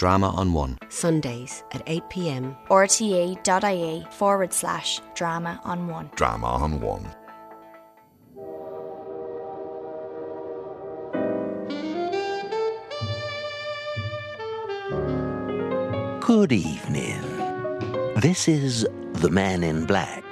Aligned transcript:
Drama 0.00 0.30
on 0.30 0.54
One. 0.54 0.78
Sundays 0.88 1.62
at 1.72 1.84
8pm. 1.84 2.56
rte.ie 2.68 4.06
forward 4.10 4.50
slash 4.50 4.98
drama 5.14 5.60
on 5.62 5.88
one. 5.88 6.10
Drama 6.14 6.46
on 6.46 6.80
One. 6.80 7.04
Good 16.20 16.52
evening. 16.52 17.20
This 18.16 18.48
is 18.48 18.86
The 19.12 19.28
Man 19.28 19.62
in 19.62 19.84
Black. 19.84 20.24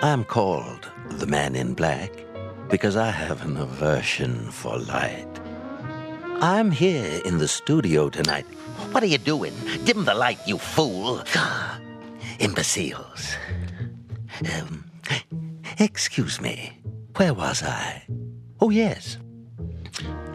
I'm 0.00 0.24
called 0.24 0.90
The 1.10 1.26
Man 1.26 1.54
in 1.54 1.74
Black 1.74 2.10
because 2.70 2.96
I 2.96 3.10
have 3.10 3.44
an 3.44 3.58
aversion 3.58 4.50
for 4.50 4.78
light. 4.78 5.39
I'm 6.42 6.70
here 6.70 7.20
in 7.26 7.36
the 7.36 7.46
studio 7.46 8.08
tonight. 8.08 8.46
What 8.92 9.02
are 9.02 9.06
you 9.06 9.18
doing? 9.18 9.52
Dim 9.84 10.06
the 10.06 10.14
light, 10.14 10.38
you 10.46 10.56
fool. 10.56 11.22
Imbeciles. 12.38 13.34
Um, 14.54 14.90
excuse 15.78 16.40
me. 16.40 16.78
Where 17.16 17.34
was 17.34 17.62
I? 17.62 18.06
Oh, 18.58 18.70
yes. 18.70 19.18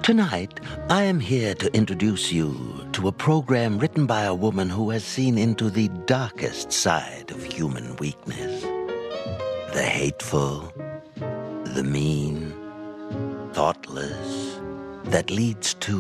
Tonight, 0.04 0.60
I 0.90 1.02
am 1.02 1.20
here 1.20 1.56
to 1.56 1.76
introduce 1.76 2.32
you 2.32 2.88
to 2.92 3.08
a 3.08 3.12
program 3.12 3.80
written 3.80 4.06
by 4.06 4.26
a 4.26 4.36
woman 4.36 4.70
who 4.70 4.92
has 4.92 5.04
seen 5.04 5.40
into 5.40 5.72
the 5.72 5.88
darkest 6.06 6.72
side 6.72 7.32
of 7.32 7.44
human 7.44 7.96
weakness 7.96 8.62
the 9.74 9.82
hateful, 9.82 10.72
the 11.74 11.84
mean, 11.84 12.54
thoughtless, 13.52 14.45
that 15.06 15.30
leads 15.30 15.74
to 15.76 15.98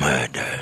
murder. 0.00 0.60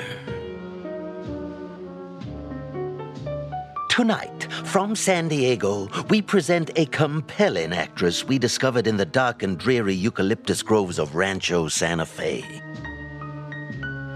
Tonight, 3.88 4.48
from 4.64 4.96
San 4.96 5.28
Diego, 5.28 5.88
we 6.10 6.20
present 6.20 6.70
a 6.74 6.86
compelling 6.86 7.72
actress 7.72 8.24
we 8.24 8.38
discovered 8.38 8.88
in 8.88 8.96
the 8.96 9.06
dark 9.06 9.44
and 9.44 9.56
dreary 9.56 9.94
eucalyptus 9.94 10.62
groves 10.62 10.98
of 10.98 11.14
Rancho 11.14 11.68
Santa 11.68 12.04
Fe. 12.04 12.44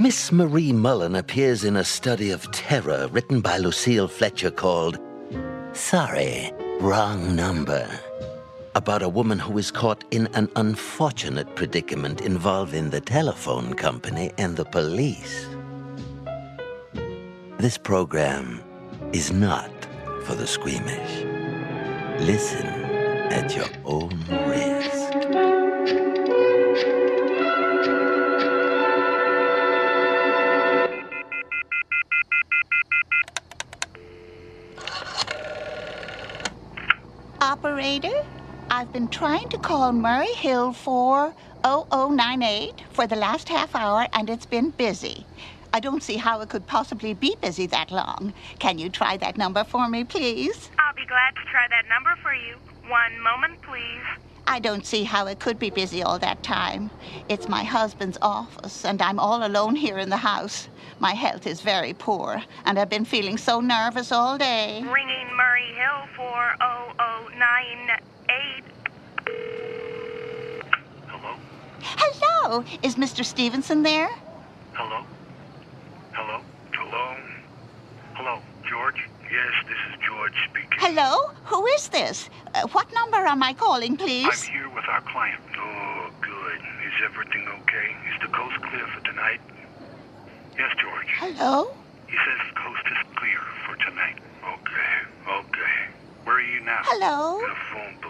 Miss 0.00 0.32
Marie 0.32 0.72
Mullen 0.72 1.14
appears 1.14 1.62
in 1.62 1.76
a 1.76 1.84
study 1.84 2.30
of 2.30 2.50
terror 2.50 3.08
written 3.12 3.40
by 3.40 3.58
Lucille 3.58 4.08
Fletcher 4.08 4.50
called 4.50 4.98
Sorry, 5.74 6.52
Wrong 6.80 7.36
Number. 7.36 7.88
About 8.78 9.02
a 9.02 9.08
woman 9.08 9.40
who 9.40 9.58
is 9.58 9.72
caught 9.72 10.04
in 10.12 10.28
an 10.34 10.48
unfortunate 10.54 11.56
predicament 11.56 12.20
involving 12.20 12.90
the 12.90 13.00
telephone 13.00 13.74
company 13.74 14.30
and 14.38 14.56
the 14.56 14.64
police. 14.64 15.48
This 17.58 17.76
program 17.76 18.62
is 19.12 19.32
not 19.32 19.72
for 20.22 20.36
the 20.36 20.46
squeamish. 20.46 21.24
Listen 22.20 22.66
at 23.32 23.56
your 23.56 23.66
own 23.84 24.16
risk. 24.46 24.94
Operator, 37.40 38.24
I've 38.70 38.92
been 38.92 39.08
trying 39.08 39.48
to 39.48 39.56
call 39.56 39.92
Murray 39.92 40.34
Hill 40.34 40.74
40098 40.74 42.74
for 42.90 43.06
the 43.06 43.16
last 43.16 43.48
half 43.48 43.74
hour 43.74 44.06
and 44.12 44.28
it's 44.28 44.44
been 44.44 44.68
busy. 44.70 45.24
I 45.72 45.80
don't 45.80 46.02
see 46.02 46.16
how 46.16 46.42
it 46.42 46.50
could 46.50 46.66
possibly 46.66 47.14
be 47.14 47.34
busy 47.40 47.64
that 47.68 47.90
long. 47.90 48.34
Can 48.58 48.76
you 48.78 48.90
try 48.90 49.16
that 49.16 49.38
number 49.38 49.64
for 49.64 49.88
me, 49.88 50.04
please? 50.04 50.68
I'll 50.78 50.94
be 50.94 51.06
glad 51.06 51.34
to 51.36 51.40
try 51.50 51.66
that 51.70 51.88
number 51.88 52.14
for 52.22 52.34
you. 52.34 52.56
One 52.88 53.18
moment, 53.22 53.62
please. 53.62 54.02
I 54.46 54.60
don't 54.60 54.84
see 54.84 55.04
how 55.04 55.26
it 55.26 55.40
could 55.40 55.58
be 55.58 55.70
busy 55.70 56.02
all 56.02 56.18
that 56.18 56.42
time. 56.42 56.90
It's 57.30 57.48
my 57.48 57.64
husband's 57.64 58.18
office, 58.20 58.84
and 58.84 59.00
I'm 59.00 59.18
all 59.18 59.46
alone 59.46 59.76
here 59.76 59.96
in 59.98 60.10
the 60.10 60.16
house. 60.16 60.68
My 61.00 61.12
health 61.12 61.46
is 61.46 61.60
very 61.60 61.94
poor, 61.94 62.42
and 62.64 62.78
I've 62.78 62.88
been 62.88 63.04
feeling 63.04 63.36
so 63.36 63.60
nervous 63.60 64.10
all 64.10 64.38
day. 64.38 64.82
Ringing 64.90 65.36
Murray 65.36 65.74
Hill 65.74 66.08
oh 66.60 66.78
40098. 68.38 68.64
Hello? 71.06 71.34
Hello! 71.80 72.64
Is 72.82 72.94
Mr. 72.96 73.24
Stevenson 73.24 73.82
there? 73.82 74.08
Hello? 74.72 75.04
Hello? 76.12 76.40
Hello? 76.72 77.16
Hello, 78.14 78.40
George? 78.68 79.00
Yes, 79.30 79.52
this 79.66 79.78
is 79.90 80.06
George 80.06 80.34
speaking. 80.50 80.78
Hello? 80.78 81.30
Who 81.44 81.66
is 81.66 81.88
this? 81.88 82.30
Uh, 82.54 82.66
what 82.68 82.92
number 82.94 83.18
am 83.18 83.42
I 83.42 83.52
calling, 83.52 83.96
please? 83.96 84.26
I'm 84.26 84.52
here 84.52 84.68
with 84.70 84.84
our 84.88 85.00
client. 85.02 85.40
Oh, 85.56 86.10
good. 86.20 86.60
Is 86.86 86.94
everything 87.04 87.46
okay? 87.62 87.96
Is 88.08 88.20
the 88.22 88.28
coast 88.28 88.56
clear 88.62 88.86
for 88.94 89.04
tonight? 89.04 89.40
Yes, 90.56 90.70
George. 90.80 91.08
Hello? 91.18 91.70
He 92.06 92.16
says 92.16 92.38
the 92.48 92.60
coast 92.60 92.84
is 92.86 93.16
clear 93.16 93.40
for 93.66 93.76
tonight. 93.76 94.16
Okay, 94.42 94.94
okay. 95.28 95.78
Where 96.24 96.36
are 96.36 96.40
you 96.40 96.60
now? 96.60 96.80
Hello? 96.84 97.38
In 97.38 97.50
a 97.50 97.54
phone 97.72 97.94
booth. 98.02 98.07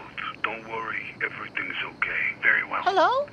Everything's 1.23 1.81
okay. 1.97 2.25
Very 2.43 2.65
well. 2.65 2.83
Hello? 2.83 3.27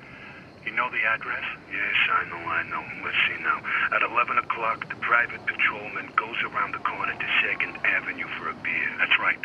You 0.65 0.73
know 0.73 0.89
the 0.89 1.03
address? 1.05 1.45
Yes, 1.69 1.97
I 2.09 2.25
know, 2.25 2.41
I 2.41 2.63
know. 2.65 2.81
Let's 3.05 3.17
see 3.29 3.37
now. 3.43 3.61
At 3.93 4.01
11 4.01 4.37
o'clock, 4.39 4.89
the 4.89 4.95
private 4.97 5.45
patrolman 5.45 6.09
goes 6.17 6.41
around 6.41 6.73
the 6.73 6.81
corner 6.81 7.13
to 7.13 7.27
2nd 7.45 7.77
Avenue 7.85 8.27
for 8.39 8.49
a 8.49 8.55
beer. 8.65 8.89
That's 8.97 9.19
right. 9.19 9.37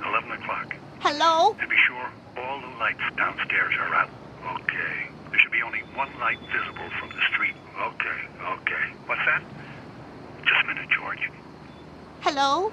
11 0.00 0.32
o'clock. 0.32 0.74
Hello? 1.00 1.54
And 1.60 1.68
be 1.68 1.76
sure 1.86 2.08
all 2.38 2.60
the 2.60 2.72
lights 2.80 3.04
downstairs 3.16 3.74
are 3.78 3.94
out. 3.94 4.10
Okay. 4.64 5.10
There 5.30 5.38
should 5.38 5.52
be 5.52 5.62
only 5.62 5.80
one 5.94 6.08
light 6.18 6.40
visible 6.48 6.88
from 6.98 7.10
the 7.10 7.22
street. 7.32 7.54
Okay, 7.76 8.20
okay. 8.40 8.84
What's 9.06 9.20
that? 9.26 9.42
Just 10.42 10.64
a 10.64 10.66
minute, 10.66 10.88
George. 10.88 11.30
Hello? 12.20 12.72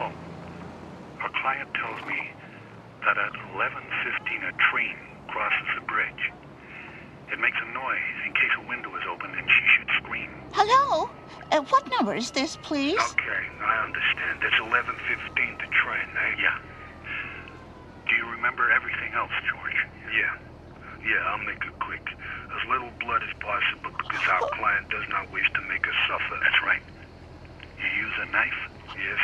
Oh. 0.00 0.12
Our 1.20 1.30
client 1.42 1.68
tells 1.74 2.00
me 2.06 2.30
that 3.04 3.16
at 3.18 3.32
11.15 3.54 4.48
a 4.48 4.54
train 4.70 4.96
crosses 5.28 5.68
the 5.76 5.84
bridge. 5.86 6.24
It 7.30 7.38
makes 7.38 7.58
a 7.60 7.68
noise 7.76 8.16
in 8.24 8.32
case 8.32 8.54
a 8.56 8.64
window 8.66 8.88
is 8.96 9.04
open 9.04 9.30
and 9.36 9.46
she 9.46 9.64
should 9.76 9.90
scream. 10.00 10.30
Hello? 10.56 11.10
Uh, 11.52 11.60
what 11.68 11.84
number 11.98 12.14
is 12.16 12.32
this, 12.32 12.56
please? 12.56 12.96
Okay, 12.96 13.42
I 13.60 13.84
understand. 13.84 14.40
It's 14.42 14.56
11.15 14.56 15.60
the 15.60 15.68
train, 15.84 16.08
eh? 16.08 16.32
Yeah. 16.40 16.56
Do 18.08 18.16
you 18.16 18.26
remember 18.32 18.72
everything 18.72 19.12
else, 19.12 19.32
George? 19.52 19.80
Yeah. 20.16 20.32
Yeah, 21.04 21.20
I'll 21.30 21.44
make 21.44 21.60
it 21.60 21.76
quick. 21.84 22.04
As 22.56 22.62
little 22.72 22.90
blood 23.04 23.20
as 23.22 23.34
possible 23.44 23.92
because 23.92 24.24
our 24.32 24.48
client 24.56 24.88
does 24.88 25.04
not 25.12 25.28
wish 25.30 25.46
to 25.52 25.62
make 25.68 25.84
us 25.84 25.98
suffer. 26.08 26.36
That's 26.40 26.60
right. 26.64 26.82
A 28.18 28.26
knife? 28.32 28.62
Yes, 28.98 29.22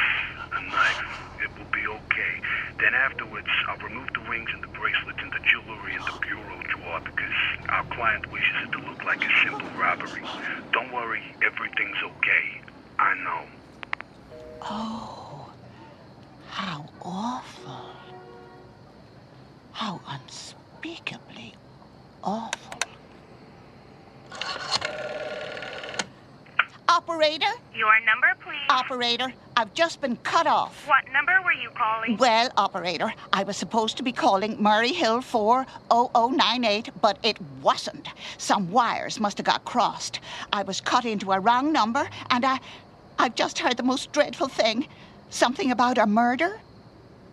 a 0.55 0.61
knife. 0.71 1.11
It 1.43 1.51
will 1.59 1.67
be 1.75 1.83
okay. 1.83 2.35
Then 2.79 2.95
afterwards, 2.95 3.51
I'll 3.67 3.83
remove 3.83 4.07
the 4.15 4.23
rings 4.31 4.47
and 4.55 4.63
the 4.63 4.71
bracelets 4.71 5.19
and 5.19 5.33
the 5.35 5.43
jewelry 5.51 5.99
in 5.99 6.05
the 6.07 6.15
bureau 6.23 6.63
drawer 6.71 7.01
because 7.03 7.35
our 7.75 7.83
client 7.91 8.31
wishes 8.31 8.55
it 8.63 8.71
to 8.71 8.79
look 8.87 9.03
like 9.03 9.19
a 9.19 9.33
simple 9.43 9.67
robbery. 9.75 10.23
Don't 10.71 10.93
worry, 10.95 11.23
everything's 11.43 11.99
okay. 12.07 12.45
I 13.01 13.15
know. 13.19 13.43
Oh, 14.63 15.51
how 16.47 16.87
awful. 17.03 17.99
How 19.73 20.03
unspeakably 20.07 21.55
awful. 22.23 22.84
Operator? 26.95 27.51
Your 27.75 27.99
number, 28.07 28.29
please. 28.41 28.61
Operator, 28.69 29.33
I've 29.57 29.75
just 29.75 30.01
been 30.01 30.15
cut 30.19 30.47
off. 30.47 30.87
What 30.87 31.03
number 31.13 31.33
were 31.45 31.53
you 31.53 31.71
calling? 31.71 32.17
Well, 32.19 32.51
operator, 32.57 33.13
I 33.33 33.43
was 33.43 33.57
supposed 33.57 33.97
to 33.97 34.05
be 34.05 34.13
calling 34.13 34.63
Murray 34.63 34.93
Hill 34.93 35.21
40098, 35.21 36.91
but 37.03 37.19
it 37.25 37.37
wasn't. 37.61 38.07
Some 38.39 38.71
wires 38.71 39.19
must 39.19 39.39
have 39.39 39.45
got 39.45 39.65
crossed. 39.65 40.21
I 40.53 40.63
was 40.63 40.81
cut 40.81 41.05
into 41.05 41.33
a 41.33 41.41
wrong 41.41 41.73
number, 41.73 42.09
and 42.31 42.45
I. 42.45 42.61
I've 43.19 43.35
just 43.35 43.59
heard 43.59 43.77
the 43.77 43.83
most 43.83 44.13
dreadful 44.13 44.47
thing 44.47 44.87
something 45.31 45.73
about 45.73 45.99
a 45.99 46.07
murder. 46.07 46.61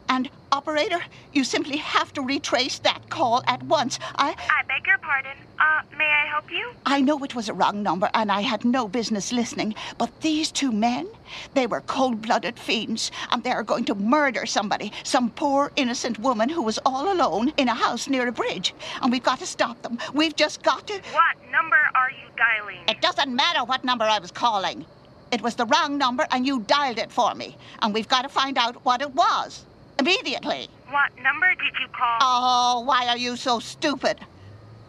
And 0.09 0.27
Operator, 0.53 1.01
you 1.31 1.45
simply 1.45 1.77
have 1.77 2.12
to 2.12 2.21
retrace 2.21 2.80
that 2.80 3.09
call 3.09 3.42
at 3.48 3.63
once. 3.63 4.00
I 4.15 4.36
I 4.50 4.63
beg 4.68 4.86
your 4.86 4.98
pardon. 4.98 5.38
Uh, 5.57 5.81
may 5.98 6.09
I 6.09 6.25
help 6.27 6.51
you? 6.51 6.71
I 6.86 7.00
know 7.00 7.24
it 7.24 7.36
was 7.36 7.48
a 7.48 7.53
wrong 7.53 7.81
number 7.81 8.09
and 8.13 8.30
I 8.30 8.42
had 8.42 8.65
no 8.65 8.89
business 8.89 9.31
listening, 9.31 9.75
but 9.98 10.09
these 10.19 10.51
two 10.51 10.74
men, 10.74 11.07
they 11.53 11.68
were 11.68 11.80
cold-blooded 11.81 12.59
fiends 12.59 13.12
and 13.31 13.42
they 13.44 13.51
are 13.51 13.63
going 13.63 13.86
to 13.86 13.95
murder 13.95 14.45
somebody, 14.45 14.92
some 15.03 15.30
poor 15.30 15.71
innocent 15.77 16.19
woman 16.19 16.50
who 16.50 16.63
was 16.63 16.80
all 16.86 17.13
alone 17.13 17.54
in 17.56 17.69
a 17.69 17.74
house 17.74 18.09
near 18.09 18.27
a 18.27 18.31
bridge. 18.33 18.74
And 19.01 19.09
we've 19.09 19.24
got 19.24 19.39
to 19.39 19.45
stop 19.45 19.81
them. 19.83 20.00
We've 20.13 20.36
just 20.36 20.63
got 20.63 20.86
to 20.88 20.94
What 21.13 21.38
number 21.50 21.80
are 21.95 22.12
you 22.12 22.27
dialing? 22.36 22.80
It 22.89 23.00
doesn't 23.01 23.33
matter 23.33 23.63
what 23.63 23.86
number 23.86 24.04
I 24.04 24.19
was 24.19 24.31
calling. 24.31 24.86
It 25.31 25.42
was 25.42 25.56
the 25.56 25.65
wrong 25.68 25.97
number 25.97 26.27
and 26.31 26.45
you 26.45 26.59
dialed 26.62 26.97
it 26.97 27.09
for 27.12 27.33
me. 27.36 27.56
And 27.81 27.94
we've 27.94 28.09
got 28.09 28.24
to 28.24 28.30
find 28.30 28.57
out 28.57 28.83
what 28.83 29.01
it 29.01 29.15
was. 29.15 29.65
Immediately. 30.01 30.68
What 30.89 31.12
number 31.21 31.53
did 31.53 31.74
you 31.80 31.88
call? 31.89 32.18
Oh, 32.21 32.81
why 32.88 33.06
are 33.07 33.18
you 33.18 33.36
so 33.36 33.59
stupid? 33.59 34.19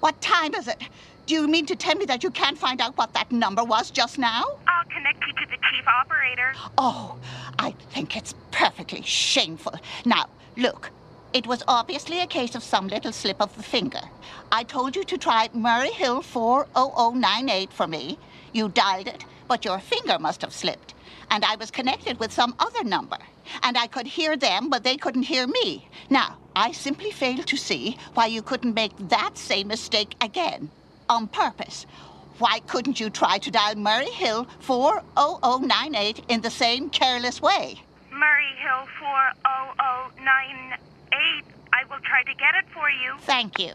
What 0.00 0.18
time 0.22 0.54
is 0.54 0.68
it? 0.68 0.78
Do 1.26 1.34
you 1.34 1.46
mean 1.46 1.66
to 1.66 1.76
tell 1.76 1.94
me 1.96 2.06
that 2.06 2.24
you 2.24 2.30
can't 2.30 2.56
find 2.56 2.80
out 2.80 2.96
what 2.96 3.12
that 3.12 3.30
number 3.30 3.62
was 3.62 3.90
just 3.90 4.18
now? 4.18 4.42
I'll 4.66 4.84
connect 4.86 5.22
you 5.26 5.34
to 5.34 5.50
the 5.50 5.58
chief 5.70 5.86
operator. 5.86 6.54
Oh, 6.78 7.18
I 7.58 7.72
think 7.90 8.16
it's 8.16 8.34
perfectly 8.52 9.02
shameful. 9.02 9.74
Now, 10.06 10.30
look, 10.56 10.90
it 11.34 11.46
was 11.46 11.62
obviously 11.68 12.20
a 12.20 12.26
case 12.26 12.54
of 12.54 12.62
some 12.62 12.88
little 12.88 13.12
slip 13.12 13.42
of 13.42 13.54
the 13.54 13.62
finger. 13.62 14.00
I 14.50 14.62
told 14.64 14.96
you 14.96 15.04
to 15.04 15.18
try 15.18 15.50
Murray 15.52 15.92
Hill 15.92 16.22
40098 16.22 17.70
for 17.70 17.86
me. 17.86 18.16
You 18.54 18.70
dialed 18.70 19.08
it, 19.08 19.26
but 19.46 19.66
your 19.66 19.78
finger 19.78 20.18
must 20.18 20.40
have 20.40 20.54
slipped. 20.54 20.94
And 21.30 21.44
I 21.44 21.56
was 21.56 21.70
connected 21.70 22.18
with 22.18 22.32
some 22.32 22.54
other 22.58 22.82
number. 22.82 23.18
And 23.62 23.76
I 23.76 23.86
could 23.86 24.06
hear 24.06 24.34
them, 24.36 24.70
but 24.70 24.84
they 24.84 24.96
couldn't 24.96 25.24
hear 25.24 25.46
me. 25.46 25.88
Now, 26.10 26.38
I 26.54 26.72
simply 26.72 27.10
fail 27.10 27.42
to 27.42 27.56
see 27.56 27.96
why 28.14 28.26
you 28.26 28.42
couldn't 28.42 28.74
make 28.74 28.92
that 29.08 29.38
same 29.38 29.68
mistake 29.68 30.14
again, 30.20 30.70
on 31.08 31.28
purpose. 31.28 31.86
Why 32.38 32.60
couldn't 32.60 32.98
you 32.98 33.10
try 33.10 33.36
to 33.38 33.50
dial 33.50 33.76
Murray 33.76 34.10
Hill 34.10 34.46
40098 34.60 36.24
in 36.28 36.40
the 36.40 36.50
same 36.50 36.90
careless 36.90 37.40
way? 37.40 37.80
Murray 38.10 38.54
Hill 38.58 38.86
40098. 38.98 41.44
I 41.72 41.84
will 41.88 42.00
try 42.00 42.22
to 42.24 42.34
get 42.34 42.54
it 42.56 42.66
for 42.72 42.90
you. 42.90 43.16
Thank 43.20 43.58
you. 43.58 43.74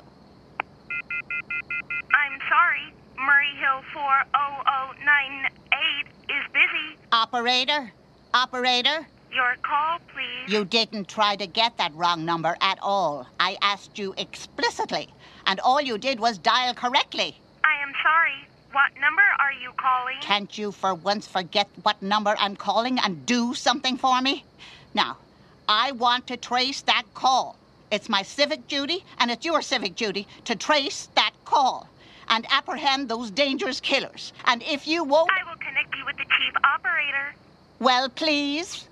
I'm 2.14 2.40
sorry. 2.50 2.94
Murray 3.18 3.56
Hill 3.60 3.82
40098 3.94 6.08
is 6.30 6.46
busy. 6.54 6.98
Operator? 7.12 7.94
Operator? 8.34 9.08
Your 9.34 9.56
call, 9.62 10.00
please. 10.14 10.52
You 10.52 10.66
didn't 10.66 11.08
try 11.08 11.36
to 11.36 11.48
get 11.48 11.78
that 11.78 11.94
wrong 11.96 12.26
number 12.26 12.56
at 12.62 12.80
all. 12.82 13.28
I 13.40 13.58
asked 13.62 14.00
you 14.00 14.14
explicitly, 14.18 15.10
and 15.46 15.60
all 15.60 15.82
you 15.82 15.98
did 15.98 16.20
was 16.20 16.38
dial 16.38 16.74
correctly. 16.74 17.38
I 17.64 17.82
am 17.84 17.94
sorry. 18.02 18.48
What 18.72 18.92
number 19.00 19.22
are 19.40 19.54
you 19.54 19.72
calling? 19.78 20.18
Can't 20.22 20.58
you 20.58 20.72
for 20.72 20.94
once 20.94 21.28
forget 21.28 21.68
what 21.84 22.02
number 22.02 22.36
I'm 22.40 22.56
calling 22.56 23.00
and 23.00 23.26
do 23.26 23.54
something 23.54 23.98
for 23.98 24.22
me? 24.22 24.44
Now, 24.94 25.18
I 25.68 25.92
want 25.92 26.28
to 26.28 26.38
trace 26.38 26.82
that 26.82 27.04
call. 27.14 27.58
It's 27.92 28.10
my 28.10 28.24
civic 28.24 28.68
duty, 28.68 29.04
and 29.20 29.32
it's 29.32 29.46
your 29.46 29.62
civic 29.62 29.96
duty 29.96 30.28
to 30.46 30.56
trace 30.56 31.10
that 31.16 31.32
call 31.46 31.90
and 32.30 32.46
apprehend 32.50 33.08
those 33.10 33.32
dangerous 33.32 33.80
killers. 33.80 34.34
And 34.46 34.62
if 34.64 34.88
you 34.88 35.04
won't, 35.04 35.32
I 35.32 35.50
will 35.50 35.58
connect 35.58 35.96
you 35.96 36.06
with 36.06 36.18
the 36.18 36.26
chief 36.26 36.54
operator. 36.64 37.36
well, 37.80 38.10
please. 38.10 38.88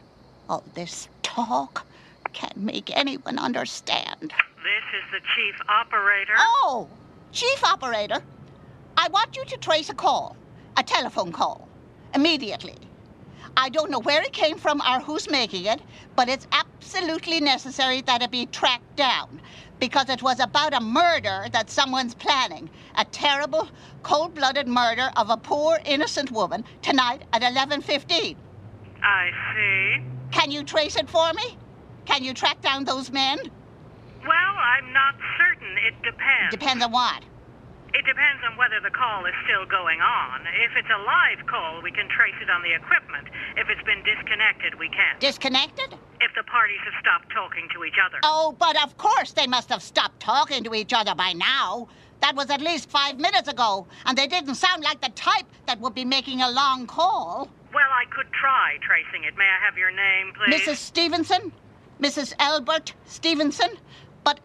All 0.47 0.63
this 0.75 1.09
talk 1.24 1.86
can't 2.33 2.57
make 2.57 2.95
anyone 2.95 3.39
understand. 3.39 4.21
This 4.21 4.86
is 4.94 5.03
the 5.12 5.19
chief 5.36 5.56
operator. 5.68 6.33
Oh, 6.38 6.88
chief 7.31 7.63
operator, 7.63 8.21
I 8.97 9.07
want 9.09 9.36
you 9.36 9.45
to 9.45 9.57
trace 9.57 9.89
a 9.89 9.94
call, 9.94 10.36
a 10.77 10.83
telephone 10.83 11.31
call, 11.31 11.68
immediately. 12.13 12.75
I 13.57 13.69
don't 13.69 13.89
know 13.89 14.00
where 14.00 14.21
it 14.21 14.33
came 14.33 14.57
from 14.57 14.81
or 14.81 15.00
who's 15.00 15.30
making 15.30 15.65
it, 15.65 15.81
but 16.15 16.30
it's 16.30 16.48
absolutely 16.51 17.39
necessary 17.39 18.01
that 18.01 18.21
it 18.21 18.30
be 18.30 18.45
tracked 18.48 18.95
down 18.95 19.41
because 19.80 20.09
it 20.09 20.21
was 20.21 20.39
about 20.39 20.74
a 20.74 20.80
murder 20.80 21.45
that 21.53 21.69
someone's 21.69 22.13
planning. 22.13 22.69
A 22.98 23.06
terrible, 23.06 23.68
cold-blooded 24.03 24.68
murder 24.68 25.09
of 25.15 25.30
a 25.30 25.38
poor 25.38 25.80
innocent 25.86 26.31
woman 26.31 26.65
tonight 26.81 27.24
at 27.33 27.41
11:15. 27.41 28.36
I 29.01 29.31
see. 29.53 30.14
Can 30.31 30.51
you 30.51 30.63
trace 30.63 30.95
it 30.95 31.10
for 31.10 31.31
me? 31.33 31.57
Can 32.06 32.24
you 32.24 32.33
track 32.33 32.62
down 32.62 32.86
those 32.86 33.12
men? 33.12 33.39
Well, 34.22 34.56
I'm 34.57 34.92
not 34.94 35.16
certain. 35.38 35.77
It 35.88 35.95
depends. 36.04 36.51
Depends 36.51 36.83
on 36.83 36.92
what. 36.92 37.24
it 37.94 38.06
depends 38.06 38.44
on 38.50 38.57
whether 38.57 38.80
the 38.83 38.92
call 38.92 39.25
is 39.25 39.33
still 39.45 39.66
going 39.66 40.01
on. 40.01 40.42
If 40.42 40.75
it's 40.75 40.89
a 40.89 41.01
live 41.04 41.48
call, 41.48 41.81
we 41.81 41.92
can 41.92 42.10
trace 42.10 42.36
it 42.42 42.50
on 42.50 42.62
the 42.62 42.74
equipment. 42.75 43.27
If 43.56 43.69
it's 43.69 43.83
been 43.83 44.04
disconnected, 44.04 44.77
we 44.77 44.89
can't. 44.89 45.19
Disconnected? 45.19 45.98
if 46.22 46.33
the 46.36 46.44
parties 46.44 46.80
have 46.83 46.94
stopped 47.01 47.31
talking 47.31 47.68
to 47.74 47.83
each 47.83 47.95
other. 48.04 48.18
Oh, 48.24 48.56
but 48.57 48.81
of 48.83 48.98
course 48.98 49.33
they 49.33 49.48
must 49.48 49.69
have 49.69 49.83
stopped 49.83 50.19
talking 50.19 50.63
to 50.63 50.74
each 50.74 50.94
other 50.94 51.13
by 51.13 51.33
now. 51.33 51.88
That 52.22 52.36
was 52.36 52.50
at 52.50 52.62
least 52.62 52.89
five 52.89 53.19
minutes 53.19 53.48
ago, 53.48 53.86
and 54.06 54.18
they 54.18 54.25
didn't 54.25 54.56
sound 54.56 54.83
like 54.83 55.01
the 55.01 55.10
type 55.10 55.45
that 55.68 55.80
would 55.81 55.94
be 55.94 56.06
making 56.06 56.42
a 56.42 56.50
long 56.50 56.88
call. 56.88 57.50
Well, 57.75 57.92
I 57.92 58.06
could 58.10 58.31
try 58.31 58.77
tracing 58.81 59.25
it. 59.25 59.38
May 59.38 59.44
I 59.44 59.60
have 59.66 59.77
your 59.77 59.92
name, 59.92 60.31
please? 60.33 60.62
Mrs. 60.62 60.77
Stevenson? 60.77 61.51
Mrs. 62.01 62.33
Albert 62.39 62.94
Stevenson? 63.06 63.72
But 64.24 64.39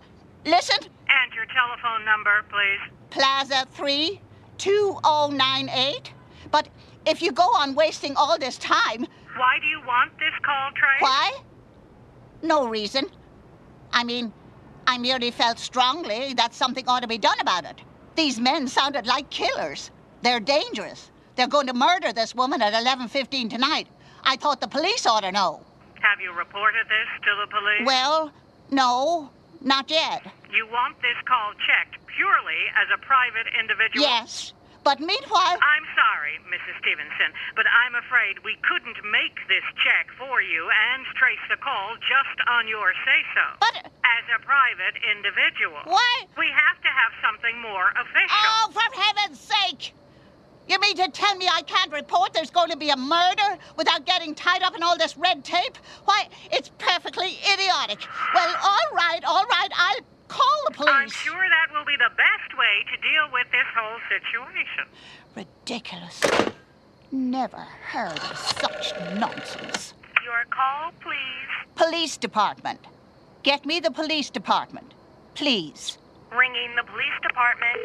listen, 0.44 0.79
And 1.09 1.32
your 1.32 1.47
telephone 1.47 2.05
number, 2.05 2.43
please. 2.50 2.81
Plaza 3.11 3.69
3 3.71 4.21
2098. 4.59 6.12
But 6.50 6.69
if 7.06 7.23
you 7.23 7.31
go 7.31 7.44
on 7.44 7.77
wasting 7.77 8.17
all 8.17 8.37
this 8.37 8.59
time, 8.59 9.06
Why 9.37 9.59
do 9.61 9.67
you 9.69 9.81
want 9.87 10.11
this 10.19 10.35
call 10.44 10.71
traced? 10.73 11.00
why? 11.03 11.41
No 12.43 12.67
reason. 12.67 13.09
I 13.93 14.03
mean, 14.03 14.32
I 14.88 14.99
merely 14.99 15.31
felt 15.31 15.61
strongly 15.61 16.35
that 16.35 16.53
something 16.53 16.88
ought 16.88 17.03
to 17.03 17.09
be 17.09 17.19
done 17.19 17.38
about 17.38 17.65
it. 17.65 17.81
These 18.17 18.41
men 18.41 18.67
sounded 18.67 19.06
like 19.06 19.31
killers. 19.31 19.93
They're 20.23 20.41
dangerous. 20.41 21.09
They're 21.40 21.48
going 21.48 21.72
to 21.72 21.72
murder 21.72 22.12
this 22.12 22.34
woman 22.34 22.60
at 22.60 22.75
11:15 22.75 23.48
tonight. 23.48 23.88
I 24.25 24.37
thought 24.37 24.60
the 24.60 24.69
police 24.69 25.06
ought 25.06 25.25
to 25.25 25.32
know. 25.32 25.64
Have 26.04 26.20
you 26.20 26.32
reported 26.37 26.84
this 26.84 27.08
to 27.25 27.31
the 27.40 27.46
police? 27.48 27.87
Well, 27.88 28.31
no, 28.69 29.31
not 29.62 29.88
yet. 29.88 30.20
You 30.52 30.66
want 30.69 31.00
this 31.00 31.16
call 31.25 31.56
checked 31.64 31.96
purely 32.12 32.69
as 32.76 32.92
a 32.92 33.00
private 33.00 33.48
individual? 33.58 34.04
Yes, 34.04 34.52
but 34.84 35.00
meanwhile, 35.00 35.56
I'm 35.64 35.88
sorry, 35.96 36.37
Mrs. 36.52 36.76
Stevenson, 36.84 37.32
but 37.56 37.64
I'm 37.72 37.94
afraid 37.94 38.44
we 38.44 38.60
couldn't 38.60 39.00
make 39.08 39.40
this 39.48 39.64
check 39.81 40.12
for 40.20 40.43
you 40.43 40.69
and 40.69 41.06
trace 41.16 41.40
the 41.48 41.56
call 41.56 41.96
just 42.04 42.36
on 42.52 42.69
your 42.69 42.93
say 43.08 43.25
so. 43.32 43.46
but 43.64 43.88
As 44.04 44.25
a 44.36 44.44
private 44.44 45.00
individual. 45.08 45.81
why? 45.88 46.28
We 46.36 46.52
have 46.52 46.76
to 46.84 46.90
have 46.93 47.12
something 47.25 47.56
more 47.64 47.96
official. 47.96 48.44
Oh, 48.60 48.76
for 48.76 48.88
heaven's 48.93 49.40
sake! 49.40 49.96
You 50.70 50.78
mean 50.78 50.94
to 50.99 51.08
tell 51.08 51.34
me 51.34 51.49
I 51.52 51.62
can't 51.62 51.93
report 51.93 52.32
there's 52.32 52.50
going 52.50 52.70
to 52.70 52.76
be 52.76 52.90
a 52.90 52.96
murder 52.96 53.58
without 53.77 54.06
getting 54.06 54.36
tied 54.36 54.62
up 54.62 54.77
in 54.77 54.84
all 54.84 54.96
this 54.96 55.17
red 55.17 55.44
tape? 55.44 55.77
Why, 56.05 56.29
it's 56.53 56.70
perfectly 56.79 57.39
idiotic. 57.53 57.98
Well, 58.32 58.55
all 58.62 58.94
right, 58.94 59.19
all 59.27 59.44
right, 59.46 59.69
I'll 59.77 60.00
call 60.29 60.62
the 60.69 60.74
police. 60.74 60.93
I'm 60.93 61.08
sure 61.08 61.34
that 61.34 61.77
will 61.77 61.84
be 61.84 61.96
the 61.96 62.15
best 62.17 62.56
way 62.56 62.84
to 62.89 62.96
deal 63.03 63.32
with 63.32 63.48
this 63.50 63.67
whole 63.77 63.98
situation. 64.08 64.86
Ridiculous. 65.34 66.20
Never 67.10 67.67
heard 67.89 68.20
of 68.31 68.39
such 68.39 68.93
nonsense. 69.17 69.94
Your 70.24 70.44
call, 70.50 70.93
please. 71.00 71.74
Police 71.74 72.17
department. 72.17 72.86
Get 73.43 73.67
me 73.67 73.81
the 73.81 73.91
police 73.91 74.31
department. 74.31 74.94
Please. 75.34 75.98
Ringing 76.31 76.77
the 76.77 76.84
police 76.84 77.19
department. 77.24 77.77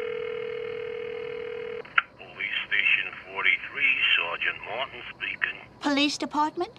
Police 3.36 3.60
43, 3.70 3.84
Sergeant 4.16 4.56
Martin 4.64 5.02
speaking. 5.14 5.60
Police 5.80 6.16
department? 6.16 6.72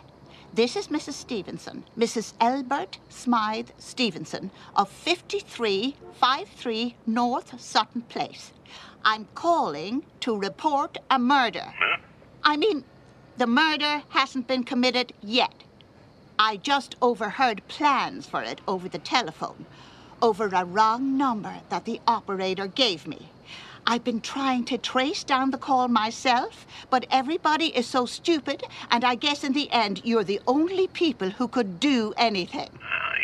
This 0.52 0.76
is 0.76 0.88
Mrs. 0.88 1.14
Stevenson, 1.14 1.84
Mrs. 1.96 2.34
Elbert 2.42 2.98
Smythe 3.10 3.70
Stevenson 3.78 4.50
of 4.76 4.90
5353 4.90 6.96
North 7.06 7.62
Sutton 7.62 8.02
Place. 8.04 8.54
I'm 9.06 9.28
calling 9.36 10.04
to 10.22 10.36
report 10.36 10.98
a 11.12 11.20
murder. 11.20 11.76
Huh? 11.78 11.98
I 12.44 12.58
mean, 12.58 12.84
the 13.38 13.46
murder 13.46 14.02
hasn't 14.10 14.48
been 14.48 14.64
committed 14.64 15.14
yet. 15.22 15.64
I 16.40 16.58
just 16.58 16.96
overheard 17.04 17.68
plans 17.68 18.26
for 18.26 18.42
it 18.42 18.62
over 18.68 18.90
the 18.90 18.98
telephone, 18.98 19.68
over 20.24 20.48
a 20.48 20.66
wrong 20.66 21.18
number 21.18 21.62
that 21.70 21.86
the 21.86 22.02
operator 22.08 22.66
gave 22.66 23.06
me. 23.06 23.30
I've 23.90 24.04
been 24.04 24.20
trying 24.20 24.66
to 24.66 24.78
trace 24.78 25.24
down 25.24 25.52
the 25.52 25.58
call 25.58 25.88
myself, 25.88 26.68
but 26.90 27.06
everybody 27.10 27.68
is 27.68 27.88
so 27.88 28.06
stupid, 28.06 28.64
and 28.92 29.06
I 29.06 29.16
guess 29.16 29.46
in 29.46 29.54
the 29.54 29.72
end 29.72 30.02
you're 30.04 30.26
the 30.26 30.42
only 30.46 30.88
people 30.88 31.30
who 31.30 31.48
could 31.48 31.80
do 31.80 32.14
anything. 32.18 32.70
Uh, 32.84 33.16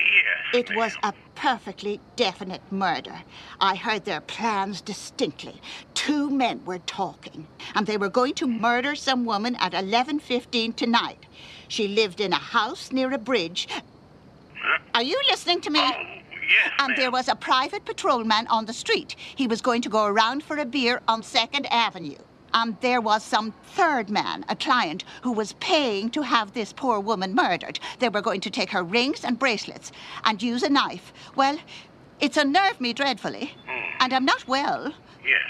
yes, 0.54 0.70
It 0.70 0.76
was 0.78 0.96
a 1.04 1.14
perfectly 1.36 2.00
definite 2.16 2.62
murder. 2.72 3.24
I 3.60 3.76
heard 3.76 4.06
their 4.06 4.22
plans 4.22 4.80
distinctly. 4.80 5.60
Two 5.96 6.30
men 6.30 6.64
were 6.64 6.80
talking, 6.80 7.46
and 7.76 7.86
they 7.86 7.98
were 7.98 8.10
going 8.10 8.34
to 8.36 8.48
murder 8.48 8.96
some 8.96 9.26
woman 9.26 9.58
at 9.58 9.74
11:15 9.74 10.72
tonight. 10.78 11.26
She 11.68 11.90
lived 11.90 12.22
in 12.22 12.32
a 12.32 12.44
house 12.58 12.90
near 12.94 13.12
a 13.12 13.18
bridge. 13.18 13.68
Are 14.96 15.04
you 15.04 15.20
listening 15.30 15.60
to 15.62 15.70
me? 15.70 16.23
Yes, 16.50 16.72
And 16.80 16.96
there 16.98 17.12
was 17.12 17.28
a 17.28 17.36
private 17.36 17.86
patrolman 17.86 18.48
on 18.48 18.66
the 18.66 18.74
street. 18.74 19.16
He 19.36 19.48
was 19.48 19.62
going 19.62 19.82
to 19.84 19.90
go 19.90 20.06
around 20.06 20.44
for 20.44 20.58
a 20.58 20.66
beer 20.66 21.02
on 21.08 21.22
2nd 21.22 21.68
Avenue. 21.72 22.18
And 22.54 22.78
there 22.82 23.02
was 23.02 23.24
some 23.24 23.54
third 23.64 24.10
man, 24.10 24.46
a 24.48 24.56
client, 24.56 25.04
who 25.24 25.32
was 25.32 25.54
paying 25.54 26.10
to 26.12 26.22
have 26.22 26.54
this 26.54 26.72
poor 26.72 27.00
woman 27.00 27.34
murdered. 27.34 27.80
They 28.00 28.10
were 28.10 28.22
going 28.22 28.42
to 28.42 28.52
take 28.52 28.70
her 28.72 28.84
rings 28.84 29.24
and 29.24 29.40
bracelets 29.40 29.92
and 30.24 30.42
use 30.42 30.62
a 30.62 30.70
knife. 30.70 31.14
Well, 31.36 31.58
it's 32.20 32.38
unnerved 32.38 32.80
me 32.80 32.94
dreadfully. 32.94 33.56
And 34.00 34.14
I'm 34.14 34.26
not 34.26 34.48
well. 34.48 34.94
Yes, 35.26 35.42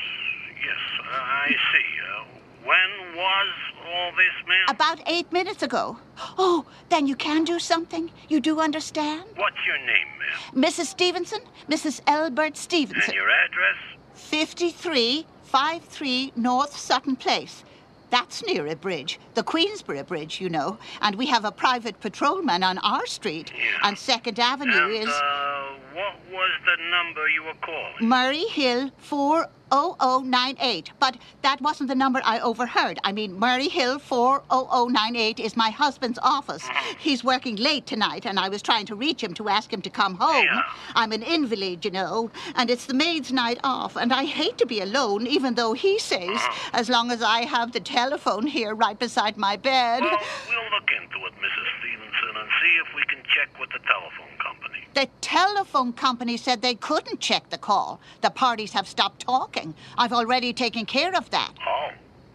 yes, 0.65 0.77
I 1.11 1.49
see. 1.49 1.87
Uh, 1.99 2.23
when 2.63 3.15
was 3.17 3.49
all 3.93 4.11
this, 4.11 4.33
ma'am? 4.47 4.65
About 4.69 4.99
eight 5.07 5.31
minutes 5.31 5.63
ago. 5.63 5.97
Oh, 6.37 6.65
then 6.89 7.07
you 7.07 7.15
can 7.15 7.43
do 7.43 7.57
something? 7.59 8.11
You 8.27 8.39
do 8.39 8.59
understand? 8.59 9.23
What's 9.35 9.57
your 9.65 9.77
name, 9.77 10.07
ma'am? 10.19 10.63
Mrs. 10.63 10.85
Stevenson? 10.87 11.41
Mrs. 11.69 12.01
Elbert 12.07 12.57
Stevenson. 12.57 13.03
And 13.05 13.13
your 13.13 13.29
address? 13.29 13.77
5353 14.15 16.33
North 16.35 16.77
Sutton 16.77 17.15
Place. 17.15 17.63
That's 18.09 18.45
near 18.45 18.67
a 18.67 18.75
bridge, 18.75 19.19
the 19.33 19.41
Queensborough 19.41 20.03
Bridge, 20.03 20.39
you 20.39 20.47
know. 20.47 20.77
And 21.01 21.15
we 21.15 21.25
have 21.27 21.45
a 21.45 21.51
private 21.51 21.99
patrolman 21.99 22.61
on 22.61 22.77
our 22.79 23.07
street. 23.07 23.51
Yeah. 23.55 23.87
And 23.87 23.97
Second 23.97 24.39
Avenue 24.39 24.71
and, 24.71 24.93
is 24.93 25.09
uh, 25.09 25.73
what 25.93 26.15
was 26.31 26.51
the 26.65 26.77
number 26.89 27.29
you 27.29 27.43
were 27.43 27.53
calling? 27.61 27.93
Murray 28.01 28.45
Hill 28.45 28.89
40098. 28.97 30.91
But 30.99 31.17
that 31.43 31.61
wasn't 31.61 31.89
the 31.89 31.95
number 31.95 32.19
I 32.23 32.39
overheard. 32.39 32.99
I 33.03 33.11
mean, 33.11 33.37
Murray 33.37 33.67
Hill 33.69 33.99
40098 33.99 35.39
is 35.39 35.55
my 35.55 35.69
husband's 35.69 36.17
office. 36.23 36.63
Uh-huh. 36.63 36.95
He's 36.99 37.23
working 37.23 37.57
late 37.57 37.85
tonight, 37.85 38.25
and 38.25 38.39
I 38.39 38.49
was 38.49 38.63
trying 38.63 38.87
to 38.87 38.95
reach 38.95 39.21
him 39.21 39.35
to 39.35 39.49
ask 39.49 39.71
him 39.71 39.81
to 39.83 39.89
come 39.89 40.15
home. 40.15 40.45
Yeah. 40.45 40.63
I'm 40.95 41.11
an 41.11 41.21
invalid, 41.21 41.85
you 41.85 41.91
know, 41.91 42.31
and 42.55 42.71
it's 42.71 42.85
the 42.87 42.95
maid's 42.95 43.31
night 43.31 43.59
off, 43.63 43.95
and 43.95 44.11
I 44.11 44.25
hate 44.25 44.57
to 44.59 44.65
be 44.65 44.79
alone, 44.81 45.27
even 45.27 45.53
though 45.53 45.73
he 45.73 45.99
says, 45.99 46.29
uh-huh. 46.29 46.69
as 46.73 46.89
long 46.89 47.11
as 47.11 47.21
I 47.21 47.45
have 47.45 47.71
the 47.71 47.79
telephone 47.79 48.47
here 48.47 48.73
right 48.73 48.97
beside 48.97 49.37
my 49.37 49.57
bed. 49.57 50.01
Well, 50.01 50.19
we'll 50.49 50.71
look 50.71 50.89
into 50.91 51.25
it, 51.27 51.33
Mrs. 51.37 51.67
Stevenson, 51.79 52.37
and 52.41 52.49
see 52.61 52.73
if 52.81 52.95
we 52.95 53.03
can 53.05 53.23
check 53.29 53.59
with 53.59 53.69
the 53.69 53.79
telephone 53.87 54.32
company. 54.63 54.85
The 54.93 55.09
telephone 55.21 55.93
company 55.93 56.37
said 56.37 56.61
they 56.61 56.75
couldn't 56.75 57.19
check 57.19 57.49
the 57.49 57.57
call. 57.57 57.99
The 58.21 58.29
parties 58.29 58.73
have 58.73 58.87
stopped 58.87 59.21
talking. 59.21 59.73
I've 59.97 60.13
already 60.13 60.53
taken 60.53 60.85
care 60.85 61.15
of 61.15 61.29
that. 61.31 61.53
Oh, 61.67 61.89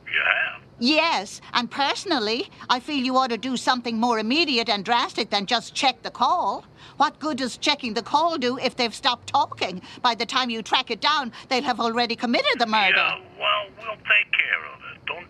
you 0.07 0.21
have? 0.21 0.63
Yes, 0.81 1.41
and 1.55 1.71
personally, 1.71 2.51
I 2.71 2.79
feel 2.79 3.05
you 3.05 3.17
ought 3.17 3.31
to 3.31 3.37
do 3.37 3.57
something 3.57 3.99
more 3.99 4.19
immediate 4.19 4.69
and 4.69 4.85
drastic 4.85 5.31
than 5.31 5.47
just 5.47 5.75
check 5.75 6.03
the 6.03 6.11
call. 6.11 6.65
What 6.99 7.19
good 7.19 7.39
does 7.39 7.57
checking 7.57 7.95
the 7.95 8.03
call 8.03 8.39
do 8.39 8.59
if 8.59 8.77
they've 8.77 8.95
stopped 8.95 9.29
talking? 9.29 9.83
By 10.03 10.15
the 10.15 10.27
time 10.27 10.51
you 10.51 10.63
track 10.63 10.91
it 10.91 11.01
down, 11.01 11.33
they'll 11.49 11.65
have 11.65 11.81
already 11.81 12.15
committed 12.15 12.59
the 12.59 12.67
murder. 12.67 12.97
Yeah, 12.97 13.21
well, 13.39 13.67
we'll 13.79 13.97
take 13.97 14.31
care 14.33 14.65
of 14.73 14.78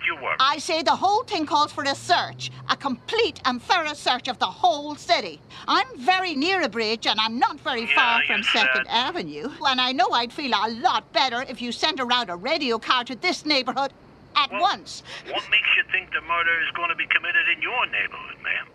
you 0.08 0.16
worry. 0.22 0.36
I 0.40 0.58
say 0.58 0.82
the 0.82 0.96
whole 0.96 1.22
thing 1.24 1.46
calls 1.46 1.70
for 1.72 1.84
a 1.84 1.94
search, 1.94 2.50
a 2.70 2.76
complete 2.76 3.40
and 3.44 3.62
thorough 3.62 3.94
search 3.94 4.28
of 4.28 4.38
the 4.38 4.46
whole 4.46 4.96
city. 4.96 5.40
I'm 5.66 5.86
very 5.98 6.34
near 6.34 6.62
a 6.62 6.68
bridge 6.68 7.06
and 7.06 7.20
I'm 7.20 7.38
not 7.38 7.60
very 7.60 7.82
Yeah, 7.82 7.94
far 7.94 8.22
from. 8.26 8.42
Second 8.42 8.86
Avenue. 8.88 9.50
And 9.66 9.80
I 9.80 9.92
know 9.92 10.08
I'd 10.12 10.32
feel 10.32 10.52
a 10.52 10.70
lot 10.70 11.12
better 11.12 11.42
if 11.48 11.60
you 11.60 11.70
sent 11.72 12.00
around 12.00 12.30
a 12.30 12.36
radio 12.36 12.78
car 12.78 13.04
to 13.04 13.14
this 13.16 13.44
neighborhood 13.44 13.92
at 14.36 14.50
Well, 14.50 14.60
once. 14.62 15.02
What 15.30 15.44
makes 15.50 15.68
you 15.76 15.84
think 15.92 16.10
the 16.12 16.22
murder 16.22 16.54
is 16.62 16.70
going 16.74 16.88
to 16.88 16.96
be 16.96 17.06
committed 17.06 17.46
in 17.54 17.60
your 17.62 17.86
neighborhood, 17.86 18.36
ma'am? 18.42 18.66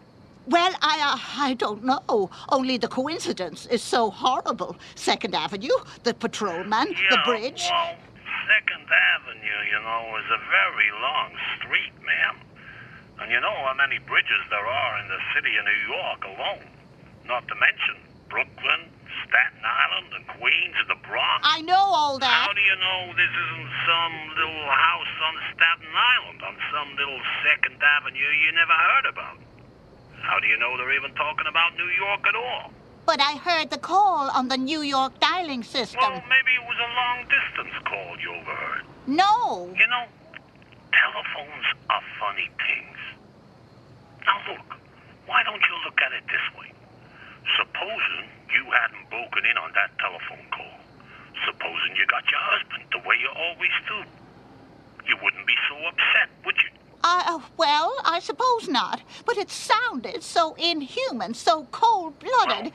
Well, 0.46 0.74
I 0.82 0.96
uh, 1.00 1.42
I 1.50 1.54
don't 1.54 1.86
know. 1.86 2.30
Only 2.50 2.76
the 2.78 2.90
coincidence 2.90 3.66
is 3.68 3.82
so 3.82 4.10
horrible. 4.10 4.76
Second 4.96 5.34
Avenue, 5.36 5.78
the 6.04 6.14
patrolman, 6.14 6.90
the 7.10 7.20
bridge. 7.26 7.64
Well, 7.72 7.96
Second 8.48 8.88
Avenue, 8.90 9.62
you 9.72 9.80
know, 9.80 10.18
is 10.20 10.30
a 10.32 10.42
very 10.52 10.90
long 11.00 11.32
street, 11.58 11.96
ma'am. 12.04 12.36
And 13.22 13.32
you 13.32 13.40
know 13.40 13.56
how 13.64 13.76
many 13.78 14.00
bridges 14.04 14.44
there 14.50 14.66
are 14.66 14.94
in 15.00 15.08
the 15.08 15.22
city 15.36 15.56
of 15.56 15.64
New 15.64 15.82
York 15.88 16.22
alone. 16.28 16.68
Not 17.24 17.48
to 17.48 17.56
mention 17.56 18.04
Brooklyn, 18.28 18.92
Staten 19.24 19.64
Island, 19.64 20.10
and 20.18 20.26
Queens, 20.36 20.76
and 20.76 20.90
the 20.92 21.00
Bronx. 21.08 21.46
I 21.46 21.62
know 21.62 21.80
all 21.80 22.20
that. 22.20 22.50
How 22.50 22.52
do 22.52 22.60
you 22.60 22.76
know 22.76 23.14
this 23.16 23.32
isn't 23.32 23.70
some 23.88 24.16
little 24.36 24.68
house 24.68 25.16
on 25.24 25.34
Staten 25.56 25.94
Island, 25.94 26.40
on 26.44 26.56
some 26.74 26.90
little 27.00 27.22
Second 27.48 27.80
Avenue 27.80 28.32
you 28.44 28.52
never 28.52 28.76
heard 28.76 29.06
about? 29.08 29.38
How 30.20 30.40
do 30.40 30.48
you 30.48 30.58
know 30.58 30.76
they're 30.76 30.98
even 30.98 31.14
talking 31.16 31.48
about 31.48 31.78
New 31.78 31.92
York 31.96 32.28
at 32.28 32.36
all? 32.36 32.74
But 33.06 33.20
I 33.20 33.36
heard 33.36 33.70
the 33.70 33.78
call 33.78 34.30
on 34.32 34.48
the 34.48 34.58
New 34.58 34.82
York 34.82 35.20
dialing 35.20 35.64
system. 35.64 36.00
Well, 36.02 36.24
maybe 36.30 36.52
it 36.56 36.64
was 36.64 36.78
a 36.80 36.90
long 36.96 37.18
distance 37.28 37.76
call 37.84 38.16
you 38.20 38.32
overheard. 38.32 38.84
no. 39.08 39.68
You 39.76 39.88
know, 39.88 40.06
telephones 40.96 41.66
are 41.90 42.04
funny 42.20 42.48
things. 42.64 42.98
Now 44.26 44.40
look, 44.48 44.80
why 45.28 45.44
don't 45.44 45.60
you 45.62 45.76
look 45.84 46.00
at 46.00 46.14
it 46.14 46.24
this 46.32 46.46
way? 46.58 46.72
Supposing 47.60 48.32
you 48.56 48.64
hadn't 48.72 49.10
broken 49.10 49.44
in 49.52 49.58
on 49.58 49.72
that 49.76 49.92
telephone 50.00 50.46
call. 50.56 50.80
Supposing 51.46 51.96
you 52.00 52.08
got 52.08 52.24
your 52.32 52.40
husband 52.40 52.84
the 52.96 53.00
way 53.04 53.20
you 53.20 53.30
always 53.36 53.76
do. 53.88 54.00
You 55.06 55.18
wouldn't 55.22 55.46
be 55.46 55.58
so 55.68 55.76
upset, 55.92 56.32
would 56.46 56.56
you? 56.56 56.72
I, 57.04 57.24
uh, 57.28 57.40
well, 57.58 57.94
I 58.06 58.20
suppose 58.20 58.68
not. 58.68 59.02
But 59.26 59.38
it 59.38 59.52
sounded 59.52 60.24
so 60.24 60.56
inhuman, 60.56 61.34
so 61.34 61.68
cold-blooded. 61.72 62.72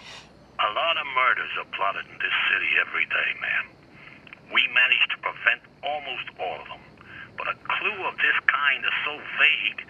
A 0.58 0.70
lot 0.74 0.96
of 0.98 1.06
murders 1.14 1.50
are 1.58 1.70
plotted 1.76 2.04
in 2.04 2.18
this 2.18 2.36
city 2.52 2.70
every 2.80 3.06
day, 3.06 3.30
ma'am. 3.40 3.66
We 4.52 4.68
managed 4.74 5.10
to 5.12 5.18
prevent 5.18 5.60
almost 5.82 6.28
all 6.38 6.60
of 6.60 6.68
them. 6.68 6.84
But 7.36 7.48
a 7.48 7.54
clue 7.54 8.04
of 8.06 8.16
this 8.16 8.36
kind 8.46 8.84
is 8.84 8.96
so 9.04 9.14
vague, 9.38 9.86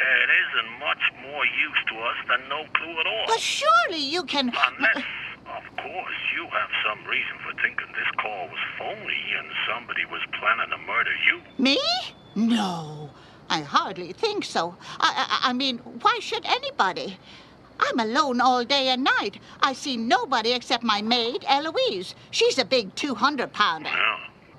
it 0.00 0.30
isn't 0.32 0.70
much 0.80 1.02
more 1.22 1.44
use 1.44 1.80
to 1.88 1.94
us 2.00 2.16
than 2.28 2.48
no 2.48 2.64
clue 2.72 2.98
at 2.98 3.06
all. 3.06 3.24
But 3.26 3.40
surely 3.40 4.00
you 4.00 4.24
can. 4.24 4.48
Unless, 4.48 5.04
of 5.44 5.64
course, 5.76 6.18
you 6.34 6.46
have 6.48 6.70
some 6.82 7.04
reason 7.04 7.36
for 7.44 7.52
thinking 7.60 7.86
this 7.92 8.10
call 8.16 8.48
was 8.48 8.58
phony 8.78 9.22
and 9.38 9.46
somebody 9.68 10.06
was 10.06 10.22
planning 10.40 10.70
to 10.70 10.78
murder 10.86 11.12
you. 11.26 11.40
Me? 11.58 11.78
No, 12.34 13.10
I 13.50 13.62
hardly 13.62 14.12
think 14.12 14.44
so. 14.44 14.76
I, 15.00 15.26
I, 15.42 15.50
I 15.50 15.52
mean, 15.52 15.78
why 15.78 16.18
should 16.22 16.46
anybody? 16.46 17.18
I'm 17.80 17.98
alone 17.98 18.40
all 18.40 18.64
day 18.64 18.88
and 18.88 19.02
night. 19.02 19.40
I 19.60 19.72
see 19.72 19.96
nobody 19.96 20.52
except 20.52 20.84
my 20.84 21.02
maid, 21.02 21.44
Eloise. 21.48 22.14
She's 22.30 22.58
a 22.58 22.64
big 22.64 22.94
200 22.94 23.52
pounder. 23.52 23.90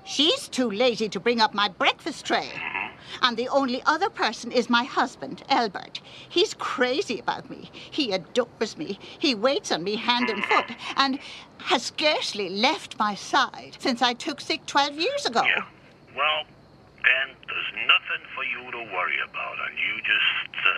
She's 0.04 0.46
too 0.48 0.70
lazy 0.70 1.08
to 1.08 1.20
bring 1.20 1.40
up 1.40 1.54
my 1.54 1.68
breakfast 1.68 2.26
tray. 2.26 2.50
Uh-huh. 2.54 2.88
And 3.22 3.36
the 3.36 3.48
only 3.48 3.82
other 3.86 4.10
person 4.10 4.52
is 4.52 4.68
my 4.68 4.84
husband, 4.84 5.42
Albert. 5.48 6.00
He's 6.28 6.54
crazy 6.54 7.18
about 7.18 7.48
me. 7.48 7.70
He 7.72 8.12
adores 8.12 8.76
me. 8.76 8.98
He 9.18 9.34
waits 9.34 9.72
on 9.72 9.84
me 9.84 9.96
hand 9.96 10.28
and 10.28 10.44
foot 10.44 10.70
and 10.96 11.18
has 11.58 11.84
scarcely 11.84 12.50
left 12.50 12.98
my 12.98 13.14
side 13.14 13.76
since 13.78 14.02
I 14.02 14.12
took 14.12 14.40
sick 14.40 14.66
12 14.66 14.98
years 14.98 15.24
ago. 15.24 15.44
Yeah. 15.44 15.64
Well, 16.16 16.44
then 17.04 17.36
there's 17.48 17.72
nothing 17.86 18.22
for 18.34 18.44
you 18.44 18.70
to 18.70 18.78
worry 18.92 19.18
about, 19.28 19.56
and 19.66 19.74
you 19.78 19.94
just 20.02 20.52
uh, 20.54 20.72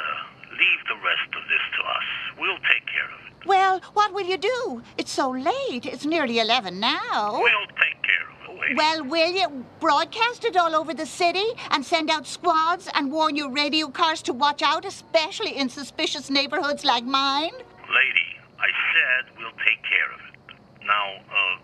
leave 0.53 0.81
the 0.89 0.99
rest 1.05 1.31
of 1.37 1.43
this 1.49 1.65
to 1.77 1.83
us. 1.85 2.09
We'll 2.39 2.63
take 2.71 2.87
care 2.87 3.11
of 3.13 3.21
it. 3.27 3.47
Well, 3.47 3.81
what 3.93 4.15
will 4.15 4.27
you 4.27 4.39
do? 4.39 4.83
It's 4.97 5.13
so 5.13 5.31
late. 5.31 5.85
It's 5.85 6.07
nearly 6.07 6.39
11 6.39 6.81
now. 6.81 7.41
We'll 7.41 7.67
take 7.77 8.01
care 8.03 8.29
of 8.31 8.57
it. 8.63 8.77
Well, 8.77 9.05
will 9.05 9.33
you 9.33 9.65
broadcast 9.81 10.45
it 10.45 10.57
all 10.57 10.75
over 10.75 10.95
the 10.95 11.07
city 11.07 11.45
and 11.71 11.85
send 11.85 12.11
out 12.11 12.27
squads 12.27 12.89
and 12.95 13.13
warn 13.13 13.37
your 13.37 13.51
radio 13.51 13.89
cars 13.89 14.23
to 14.23 14.33
watch 14.33 14.63
out, 14.63 14.85
especially 14.87 15.57
in 15.57 15.69
suspicious 15.69 16.31
neighborhoods 16.31 16.85
like 16.85 17.05
mine? 17.05 17.53
Lady, 17.53 18.31
I 18.59 18.69
said 18.95 19.37
we'll 19.37 19.59
take 19.65 19.83
care 19.83 20.11
of 20.15 20.21
it. 20.21 20.87
Now, 20.87 21.17
uh, 21.31 21.59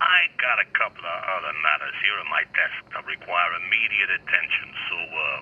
I 0.00 0.26
got 0.38 0.58
a 0.60 0.64
couple 0.78 1.04
of 1.04 1.18
other 1.36 1.52
matters 1.62 1.94
here 2.02 2.18
on 2.20 2.30
my 2.30 2.42
desk 2.54 2.94
that 2.94 3.04
require 3.06 3.50
immediate 3.66 4.10
attention, 4.10 4.68
so, 4.88 4.96
uh, 4.96 5.40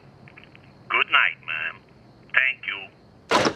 good 0.88 1.10
night, 1.10 1.36
ma'am. 1.46 1.76
Thank 2.32 2.66
you. 2.66 3.54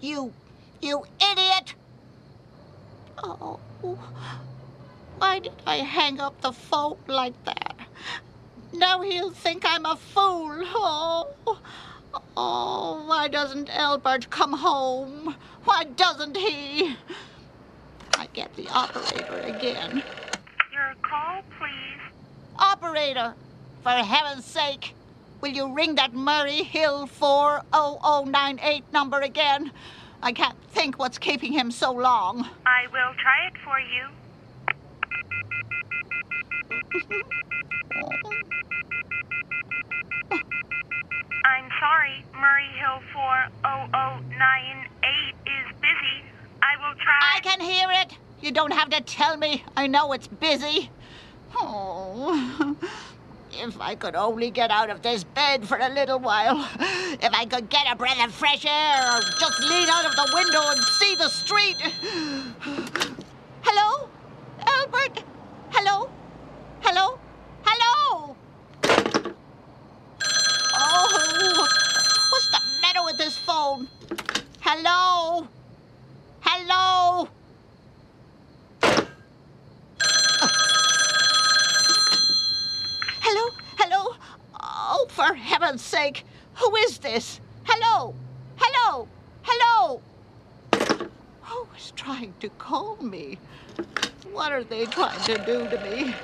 You, 0.00 0.32
you 0.80 1.04
idiot! 1.32 1.74
Oh, 3.22 3.58
why 5.18 5.40
did 5.40 5.52
I 5.66 5.76
hang 5.76 6.20
up 6.20 6.40
the 6.40 6.52
phone 6.52 6.96
like 7.08 7.34
that? 7.44 7.74
Now 8.72 9.02
he'll 9.02 9.30
think 9.30 9.64
I'm 9.66 9.84
a 9.84 9.96
fool. 9.96 10.62
Oh, 10.64 11.58
oh, 12.36 13.04
why 13.06 13.28
doesn't 13.28 13.70
Albert 13.70 14.30
come 14.30 14.52
home? 14.52 15.34
Why 15.64 15.84
doesn't 15.84 16.36
he? 16.36 16.96
I 18.14 18.26
get 18.32 18.54
the 18.56 18.68
operator 18.68 19.40
again. 19.40 20.02
Call, 21.02 21.42
please. 21.58 22.00
Operator, 22.58 23.34
for 23.82 23.90
heaven's 23.90 24.44
sake, 24.44 24.94
will 25.40 25.50
you 25.50 25.72
ring 25.72 25.94
that 25.96 26.12
Murray 26.12 26.62
Hill 26.62 27.06
40098 27.06 28.84
number 28.92 29.20
again? 29.20 29.72
I 30.22 30.32
can't 30.32 30.56
think 30.70 30.98
what's 30.98 31.18
keeping 31.18 31.52
him 31.52 31.70
so 31.70 31.92
long. 31.92 32.48
I 32.66 32.86
will 32.92 33.14
try 33.14 33.46
it 33.46 33.54
for 33.64 33.78
you. 33.80 34.08
I'm 41.44 41.68
sorry, 41.80 42.24
Murray 42.34 42.68
Hill 42.78 43.00
40098 43.12 45.34
is 45.46 45.66
busy. 45.80 46.22
I 46.62 46.76
will 46.76 46.94
try. 46.96 47.18
I 47.36 47.40
can 47.40 47.60
hear 47.60 47.88
it. 47.90 48.16
You 48.40 48.52
don't 48.52 48.72
have 48.72 48.90
to 48.90 49.00
tell 49.00 49.36
me. 49.36 49.64
I 49.76 49.88
know 49.88 50.12
it's 50.12 50.28
busy. 50.28 50.90
Oh, 51.56 52.76
if 53.52 53.80
I 53.80 53.96
could 53.96 54.14
only 54.14 54.50
get 54.50 54.70
out 54.70 54.90
of 54.90 55.02
this 55.02 55.24
bed 55.24 55.66
for 55.66 55.76
a 55.76 55.88
little 55.88 56.20
while. 56.20 56.68
If 57.20 57.34
I 57.34 57.46
could 57.46 57.68
get 57.68 57.90
a 57.90 57.96
breath 57.96 58.24
of 58.24 58.32
fresh 58.32 58.64
air 58.64 59.16
or 59.16 59.20
just 59.40 59.60
lean 59.60 59.88
out 59.88 60.04
of 60.04 60.14
the 60.14 60.30
window 60.34 60.62
and 60.68 60.80
see 61.00 61.14
the 61.16 61.28
street. 61.28 61.76
Hello? 63.62 64.08
Albert? 64.64 65.24
Hello? 65.70 66.08
Hello? 66.80 67.18
Hello? 67.64 68.36
Oh, 70.80 71.66
what's 72.30 72.50
the 72.52 72.60
matter 72.82 73.02
with 73.04 73.18
this 73.18 73.36
phone? 73.36 73.88
Hello? 74.60 75.48
Hello? 76.40 77.28
Hello? 83.78 84.14
Oh, 84.60 85.07
for 85.18 85.34
heaven's 85.34 85.82
sake. 85.82 86.24
Who 86.54 86.76
is 86.76 86.98
this? 86.98 87.40
Hello? 87.64 88.14
Hello? 88.56 89.08
Hello? 89.42 90.00
Who 91.42 91.66
is 91.76 91.92
trying 91.96 92.34
to 92.38 92.48
call 92.50 92.96
me? 93.02 93.36
What 94.30 94.52
are 94.52 94.62
they 94.62 94.86
trying 94.86 95.20
to 95.22 95.36
do 95.38 95.68
to 95.68 95.76
me? 95.90 96.14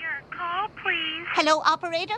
Your 0.00 0.22
call, 0.30 0.68
please. 0.82 1.26
Hello, 1.34 1.60
operator? 1.66 2.16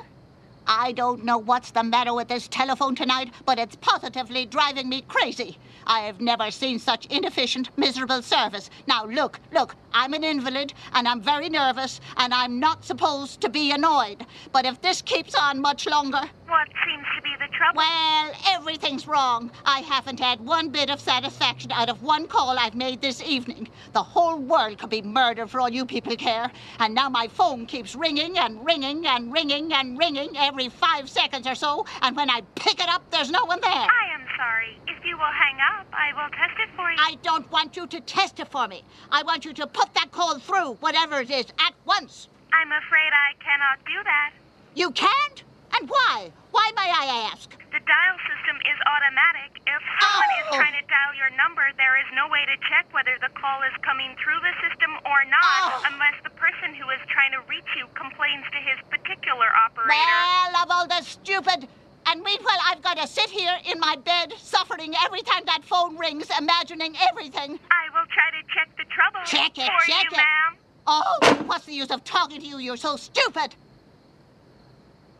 I 0.66 0.92
don't 0.92 1.24
know 1.24 1.38
what's 1.38 1.70
the 1.70 1.84
matter 1.84 2.12
with 2.12 2.28
this 2.28 2.48
telephone 2.48 2.96
tonight, 2.96 3.32
but 3.44 3.58
it's 3.58 3.76
positively 3.76 4.46
driving 4.46 4.88
me 4.88 5.02
crazy. 5.02 5.58
I 5.86 6.00
have 6.00 6.20
never 6.20 6.50
seen 6.50 6.80
such 6.80 7.06
inefficient, 7.06 7.70
miserable 7.78 8.20
service. 8.22 8.68
Now, 8.88 9.04
look, 9.06 9.38
look, 9.52 9.76
I'm 9.92 10.12
an 10.12 10.24
invalid, 10.24 10.72
and 10.92 11.06
I'm 11.06 11.20
very 11.20 11.48
nervous, 11.48 12.00
and 12.16 12.34
I'm 12.34 12.58
not 12.58 12.84
supposed 12.84 13.40
to 13.42 13.48
be 13.48 13.70
annoyed. 13.70 14.26
But 14.50 14.66
if 14.66 14.80
this 14.80 15.02
keeps 15.02 15.34
on 15.34 15.60
much 15.60 15.86
longer, 15.86 16.22
What 16.48 16.68
seems 16.84 17.06
to 17.16 17.22
be 17.22 17.35
trouble? 17.56 17.78
well, 17.78 18.32
everything's 18.48 19.06
wrong. 19.06 19.50
I 19.64 19.80
haven't 19.80 20.20
had 20.20 20.40
one 20.40 20.68
bit 20.68 20.90
of 20.90 21.00
satisfaction 21.00 21.72
out 21.72 21.88
of 21.88 22.02
one 22.02 22.26
call 22.26 22.58
I've 22.58 22.74
made 22.74 23.00
this 23.00 23.22
evening. 23.22 23.68
The 23.92 24.02
whole 24.02 24.38
world 24.38 24.78
could 24.78 24.90
be 24.90 25.02
murdered 25.02 25.50
for 25.50 25.60
all 25.60 25.68
you 25.68 25.86
people 25.86 26.16
care. 26.16 26.50
And 26.78 26.94
now 26.94 27.08
my 27.08 27.28
phone 27.28 27.66
keeps 27.66 27.94
ringing 27.94 28.38
and 28.38 28.64
ringing 28.64 29.06
and 29.06 29.32
ringing 29.32 29.72
and 29.72 29.98
ringing 29.98 30.36
every 30.36 30.68
five 30.68 31.08
seconds 31.08 31.46
or 31.46 31.54
so. 31.54 31.86
And 32.02 32.16
when 32.16 32.30
I 32.30 32.42
pick 32.54 32.80
it 32.80 32.88
up, 32.88 33.02
there's 33.10 33.30
no 33.30 33.44
one 33.44 33.60
there. 33.60 33.70
I 33.70 34.14
am 34.14 34.26
sorry. 34.36 34.78
If 34.86 35.04
you 35.04 35.16
will 35.16 35.24
hang 35.24 35.56
up, 35.78 35.86
I 35.92 36.12
will 36.14 36.30
test 36.30 36.58
it 36.58 36.68
for 36.76 36.90
you. 36.90 36.96
I 36.98 37.16
don't 37.22 37.50
want 37.50 37.76
you 37.76 37.86
to 37.86 38.00
test 38.00 38.40
it 38.40 38.48
for 38.48 38.68
me. 38.68 38.84
I 39.10 39.22
want 39.22 39.44
you 39.44 39.52
to 39.54 39.66
put 39.66 39.92
that 39.94 40.10
call 40.12 40.38
through, 40.38 40.74
whatever 40.80 41.20
it 41.20 41.30
is, 41.30 41.46
at 41.58 41.74
once. 41.84 42.28
I'm 42.52 42.72
afraid 42.72 43.10
I 43.12 43.34
cannot 43.42 43.84
do 43.84 44.02
that. 44.04 44.32
You 44.74 44.90
can't? 44.90 45.42
And 45.78 45.88
why? 45.88 46.30
Why, 46.56 46.72
may 46.72 46.88
I 46.88 47.28
ask? 47.36 47.52
The 47.68 47.84
dial 47.84 48.16
system 48.24 48.56
is 48.64 48.78
automatic. 48.88 49.60
If 49.68 49.82
someone 50.00 50.30
Oh. 50.32 50.40
is 50.40 50.46
trying 50.56 50.72
to 50.80 50.84
dial 50.88 51.12
your 51.12 51.28
number, 51.36 51.68
there 51.76 52.00
is 52.00 52.08
no 52.16 52.28
way 52.32 52.46
to 52.48 52.56
check 52.64 52.88
whether 52.96 53.12
the 53.20 53.28
call 53.36 53.60
is 53.68 53.76
coming 53.84 54.16
through 54.16 54.40
the 54.40 54.54
system 54.64 54.96
or 55.04 55.20
not 55.28 55.84
Oh. 55.84 55.92
unless 55.92 56.16
the 56.24 56.30
person 56.30 56.72
who 56.72 56.88
is 56.88 57.00
trying 57.12 57.32
to 57.32 57.42
reach 57.42 57.68
you 57.76 57.84
complains 57.92 58.48
to 58.56 58.58
his 58.58 58.80
particular 58.88 59.52
operator. 59.68 60.00
Well, 60.00 60.56
of 60.64 60.70
all 60.70 60.86
the 60.88 61.02
stupid. 61.04 61.68
And 62.06 62.22
meanwhile, 62.22 62.60
I've 62.64 62.80
got 62.80 62.96
to 62.96 63.06
sit 63.06 63.28
here 63.28 63.58
in 63.68 63.78
my 63.78 63.96
bed, 63.96 64.32
suffering 64.40 64.94
every 65.04 65.20
time 65.20 65.44
that 65.44 65.60
phone 65.62 65.98
rings, 65.98 66.30
imagining 66.38 66.96
everything. 66.96 67.60
I 67.70 67.84
will 67.92 68.06
try 68.08 68.30
to 68.32 68.42
check 68.54 68.72
the 68.80 68.84
trouble 68.96 69.20
Check 69.26 69.58
it, 69.58 69.68
for 69.68 69.84
check 69.84 70.04
you, 70.04 70.16
it. 70.16 70.24
ma'am. 70.24 70.56
Oh, 70.86 71.44
what's 71.44 71.66
the 71.66 71.74
use 71.74 71.90
of 71.90 72.02
talking 72.04 72.40
to 72.40 72.46
you? 72.46 72.58
You're 72.58 72.78
so 72.78 72.96
stupid. 72.96 73.54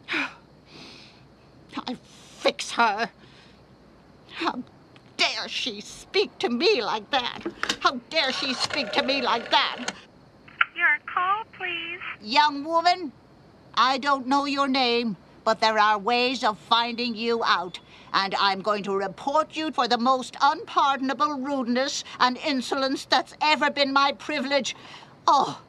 I 1.86 1.96
fix 2.38 2.70
her. 2.72 3.10
How 4.32 4.62
dare 5.16 5.48
she 5.48 5.80
speak 5.80 6.38
to 6.38 6.48
me 6.48 6.82
like 6.82 7.10
that? 7.10 7.40
How 7.80 8.00
dare 8.10 8.32
she 8.32 8.54
speak 8.54 8.92
to 8.92 9.02
me 9.02 9.22
like 9.22 9.50
that? 9.50 9.92
Your 10.76 10.98
call, 11.06 11.44
please. 11.56 12.00
Young 12.20 12.64
woman, 12.64 13.12
I 13.74 13.98
don't 13.98 14.26
know 14.26 14.44
your 14.44 14.68
name, 14.68 15.16
but 15.44 15.60
there 15.60 15.78
are 15.78 15.98
ways 15.98 16.44
of 16.44 16.58
finding 16.58 17.14
you 17.14 17.42
out. 17.44 17.78
And 18.12 18.34
I'm 18.38 18.60
going 18.60 18.82
to 18.84 18.96
report 18.96 19.56
you 19.56 19.72
for 19.72 19.88
the 19.88 19.98
most 19.98 20.36
unpardonable 20.40 21.38
rudeness 21.38 22.04
and 22.20 22.36
insolence 22.38 23.04
that's 23.06 23.34
ever 23.40 23.70
been 23.70 23.92
my 23.92 24.12
privilege. 24.12 24.76
Oh, 25.26 25.60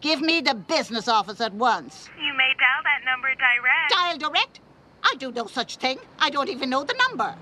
give 0.00 0.20
me 0.20 0.40
the 0.40 0.54
business 0.54 1.08
office 1.08 1.40
at 1.40 1.54
once. 1.54 2.08
You 2.18 2.32
may 2.34 2.54
dial 2.58 2.82
that 2.84 3.04
number 3.04 3.28
direct. 3.34 3.90
Dial 3.90 4.18
direct? 4.18 4.60
I 5.04 5.14
do 5.18 5.30
no 5.30 5.46
such 5.46 5.76
thing. 5.76 5.98
I 6.18 6.30
don't 6.30 6.48
even 6.48 6.70
know 6.70 6.82
the 6.82 6.94
number. 7.08 7.34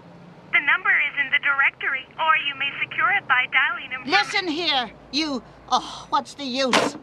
The 0.53 0.61
number 0.61 0.91
is 0.91 1.15
in 1.25 1.31
the 1.31 1.39
directory, 1.39 2.05
or 2.19 2.37
you 2.47 2.55
may 2.59 2.71
secure 2.83 3.11
it 3.13 3.27
by 3.27 3.47
dialing 3.53 3.91
him. 3.91 4.03
Listen 4.05 4.49
here, 4.49 4.91
you. 5.13 5.43
Oh, 5.71 6.07
what's 6.11 6.35
the 6.35 6.45
use? 6.45 6.97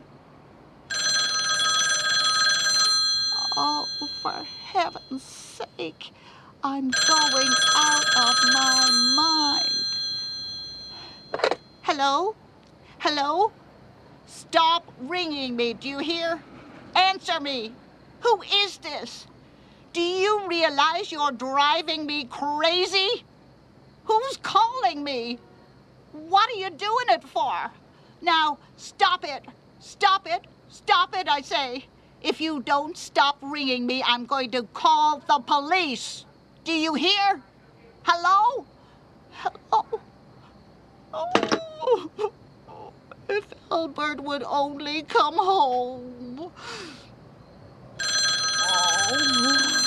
Oh, 3.58 3.88
for 4.22 4.44
heaven's 4.72 5.24
sake. 5.24 6.12
I'm 6.64 6.92
going 6.92 7.54
out 7.76 8.06
of 8.18 8.36
my 8.54 8.90
mind. 9.16 9.70
Hello? 11.82 12.36
Hello? 13.00 13.52
Stop 14.28 14.86
ringing 15.02 15.56
me, 15.56 15.74
do 15.74 15.90
you 15.90 15.98
hear? 16.00 16.40
Answer 16.96 17.40
me. 17.40 17.72
Who 18.22 18.42
is 18.64 18.78
this? 18.78 19.26
Do 19.94 20.02
you 20.02 20.48
realize 20.48 21.12
you're 21.12 21.32
driving 21.32 22.06
me 22.06 22.26
crazy? 22.26 23.24
Who's 24.06 24.38
calling 24.38 25.04
me? 25.04 25.40
What 26.12 26.50
are 26.50 26.60
you 26.60 26.70
doing 26.70 27.08
it 27.10 27.24
for? 27.24 27.72
Now, 28.22 28.58
stop 28.78 29.24
it. 29.24 29.44
Stop 29.80 30.28
it. 30.28 30.46
Stop 30.70 31.16
it, 31.16 31.28
I 31.28 31.42
say. 31.42 31.86
If 32.22 32.40
you 32.42 32.62
don't 32.62 32.98
stop 32.98 33.38
ringing 33.42 33.86
me, 33.86 34.04
I'm 34.06 34.26
going 34.26 34.52
to 34.52 34.64
call 34.74 35.20
the 35.28 35.40
police. 35.40 36.26
Do 36.66 36.74
you 36.74 36.94
hear? 36.94 37.42
Hello? 38.04 38.66
Hello? 39.32 40.00
Oh, 41.12 42.12
if 43.30 43.46
Albert 43.72 44.22
would 44.22 44.44
only 44.44 45.04
come 45.04 45.36
home. 45.36 46.52
Oh, 48.02 49.79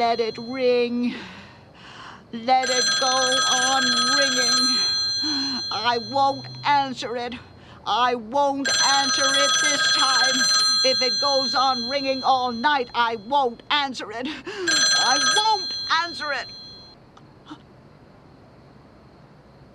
let 0.00 0.18
it 0.18 0.38
ring. 0.38 1.14
Let 2.32 2.70
it 2.70 2.84
go 3.00 3.06
on 3.06 3.82
ringing. 4.16 4.58
I 5.70 5.98
won't 6.10 6.46
answer 6.64 7.18
it. 7.18 7.34
I 7.86 8.14
won't 8.14 8.70
answer 8.86 9.26
it 9.26 9.50
this 9.60 9.96
time. 9.98 10.36
If 10.86 11.02
it 11.02 11.12
goes 11.20 11.54
on 11.54 11.90
ringing 11.90 12.22
all 12.22 12.50
night, 12.50 12.88
I 12.94 13.16
won't 13.28 13.62
answer 13.70 14.10
it. 14.10 14.26
I 14.26 15.18
won't 15.36 15.70
answer 16.02 16.32
it. 16.32 16.46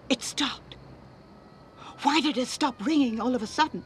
It 0.10 0.24
stopped. 0.24 0.76
Why 2.02 2.20
did 2.20 2.40
it 2.40 2.48
stop 2.48 2.84
ringing 2.84 3.22
all 3.22 3.36
of 3.36 3.44
a 3.44 3.48
sudden? 3.48 3.84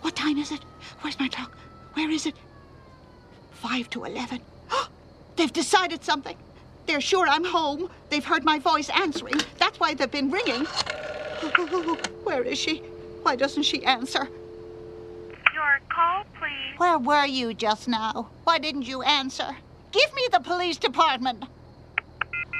What 0.00 0.16
time 0.16 0.38
is 0.38 0.52
it? 0.52 0.64
Where's 1.02 1.20
my 1.20 1.28
clock? 1.28 1.54
Where 1.92 2.10
is 2.10 2.24
it? 2.24 2.34
Five 3.50 3.90
to 3.90 4.04
eleven. 4.04 4.40
They've 5.36 5.52
decided 5.52 6.04
something. 6.04 6.36
They're 6.86 7.00
sure 7.00 7.26
I'm 7.28 7.44
home. 7.44 7.90
They've 8.10 8.24
heard 8.24 8.44
my 8.44 8.58
voice 8.58 8.90
answering. 8.90 9.40
That's 9.58 9.80
why 9.80 9.94
they've 9.94 10.10
been 10.10 10.30
ringing. 10.30 10.64
Where 12.24 12.42
is 12.42 12.58
she? 12.58 12.82
Why 13.22 13.36
doesn't 13.36 13.62
she 13.62 13.84
answer? 13.84 14.28
Your 15.54 15.80
call, 15.88 16.24
please. 16.38 16.78
Where 16.78 16.98
were 16.98 17.26
you 17.26 17.54
just 17.54 17.88
now? 17.88 18.28
Why 18.44 18.58
didn't 18.58 18.86
you 18.86 19.02
answer? 19.02 19.56
Give 19.92 20.12
me 20.14 20.28
the 20.30 20.40
police 20.40 20.76
department. 20.76 21.44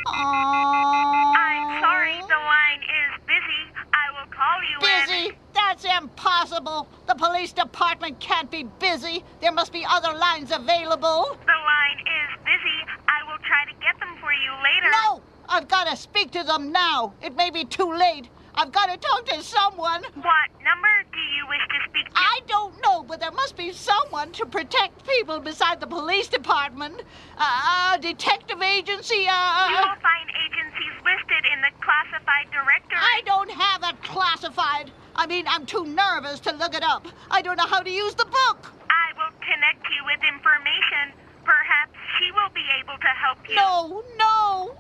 Aww. 0.07 1.35
I'm 1.37 1.81
sorry, 1.83 2.21
the 2.21 2.37
line 2.37 2.81
is 2.83 3.21
busy. 3.27 3.63
I 3.93 4.11
will 4.13 4.31
call 4.31 4.63
you 4.63 4.79
Busy? 4.81 5.29
and... 5.29 5.37
That's 5.55 5.85
impossible. 5.85 6.89
The 7.09 7.15
police 7.15 7.53
department 7.53 8.21
can't 8.21 8.51
be 8.51 8.65
busy. 8.79 9.25
There 9.41 9.53
must 9.53 9.73
be 9.73 9.85
other 9.89 10.17
lines 10.17 10.53
available. 10.53 11.37
The 11.47 11.64
line 11.95 12.07
is 12.07 12.45
busy. 12.45 12.79
I 13.09 13.23
will 13.31 13.39
try 13.39 13.65
to 13.67 13.75
get 13.81 13.99
them 14.01 14.17
for 14.21 14.33
you 14.33 14.51
later. 14.63 14.91
No! 15.05 15.23
I've 15.49 15.69
got 15.69 15.89
to 15.89 15.97
speak 15.97 16.31
to 16.33 16.43
them 16.43 16.73
now. 16.73 17.13
It 17.23 17.37
may 17.37 17.51
be 17.51 17.65
too 17.65 17.93
late. 17.93 18.29
I've 18.55 18.73
got 18.73 18.87
to 18.87 18.97
talk 18.97 19.27
to 19.27 19.43
someone. 19.43 20.03
What 20.15 20.49
number 20.63 20.95
do 21.13 21.19
you 21.19 21.47
wish 21.49 21.61
to 21.69 21.91
speak 21.91 22.07
to? 22.07 22.13
I 22.15 22.39
don't 22.47 22.81
know, 22.83 23.03
but 23.03 23.21
there 23.21 23.33
must 23.33 23.57
be 23.57 23.73
someone 23.73 24.31
to 24.33 24.47
protect 24.47 25.07
people 25.07 25.41
beside 25.41 25.81
the 25.81 25.87
police 25.87 26.29
department. 26.29 27.03
Uh, 27.37 27.95
a 27.95 27.99
detective 28.01 28.63
agency, 28.63 29.27
You 29.27 29.29
uh. 29.29 29.69
will 29.83 30.01
find 30.01 30.31
agencies 30.47 30.95
listed 31.05 31.45
in 31.53 31.61
the 31.61 31.71
classified 31.83 32.47
directory. 32.53 32.99
I 32.99 33.23
don't 33.27 33.51
have 33.51 33.83
a 33.83 33.93
classified. 34.07 34.93
I 35.17 35.27
mean, 35.27 35.45
I'm 35.49 35.67
too 35.67 35.85
nervous 35.85 36.41
to 36.41 36.53
look 36.53 36.75
it 36.75 36.85
up. 36.85 37.07
I 37.31 37.43
don't 37.43 37.57
know 37.57 37.67
how 37.67 37.81
to 37.83 37.91
use 37.91 38.15
the 38.15 38.25
book. 38.25 38.73
I 38.89 39.13
will 39.19 39.35
connect 39.43 39.85
you 39.91 40.03
with 40.07 40.21
information. 40.23 41.24
Perhaps 41.45 41.99
she 42.19 42.31
will 42.33 42.51
be 42.55 42.65
able 42.81 42.97
to 42.99 43.09
help 43.09 43.39
you. 43.49 43.55
No, 43.57 44.03
no. 44.19 44.75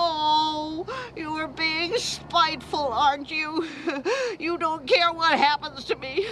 Oh, 0.00 0.86
you 1.16 1.30
are 1.32 1.48
being 1.48 1.96
spiteful, 1.96 2.92
aren't 2.92 3.30
you? 3.30 3.66
You 4.38 4.56
don't 4.56 4.86
care 4.86 5.12
what 5.12 5.36
happens 5.36 5.84
to 5.86 5.96
me. 5.96 6.24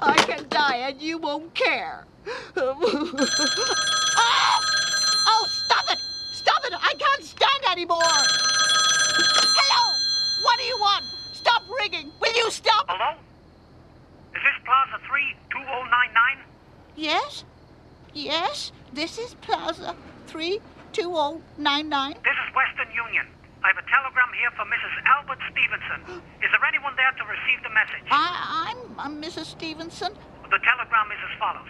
I 0.00 0.16
can 0.26 0.48
die 0.48 0.76
and 0.88 1.00
you 1.00 1.18
won't 1.18 1.54
care. 1.54 2.06
Ah! 4.18 4.60
Oh, 5.28 5.46
stop 5.66 5.84
it! 5.92 5.98
Stop 6.32 6.64
it! 6.64 6.72
I 6.72 6.94
can't 6.94 7.22
stand 7.22 7.64
anymore! 7.70 8.00
Hello! 8.00 9.82
What 10.42 10.58
do 10.58 10.64
you 10.64 10.78
want? 10.80 11.04
Stop 11.34 11.62
ringing! 11.80 12.10
Will 12.20 12.34
you 12.34 12.50
stop? 12.50 12.86
Hello? 12.88 13.18
Is 14.34 14.42
this 14.42 14.56
Plaza 14.64 14.98
32099? 15.06 16.38
Yes? 16.96 17.44
Yes? 18.16 18.72
This 18.92 19.20
is 19.20 19.36
Plaza 19.44 19.94
32099. 20.32 22.16
This 22.24 22.32
is 22.32 22.48
Western 22.56 22.88
Union. 22.96 23.28
I 23.60 23.68
have 23.68 23.76
a 23.76 23.84
telegram 23.84 24.32
here 24.32 24.48
for 24.56 24.64
Mrs. 24.64 24.94
Albert 25.04 25.40
Stevenson. 25.52 26.00
Is 26.44 26.48
there 26.48 26.64
anyone 26.64 26.96
there 26.96 27.12
to 27.12 27.24
receive 27.28 27.60
the 27.60 27.72
message? 27.76 28.08
I, 28.08 28.72
I'm, 28.72 28.80
I'm 28.96 29.14
Mrs. 29.20 29.52
Stevenson. 29.52 30.16
The 30.48 30.60
telegram 30.64 31.12
is 31.12 31.20
as 31.20 31.36
follows. 31.36 31.68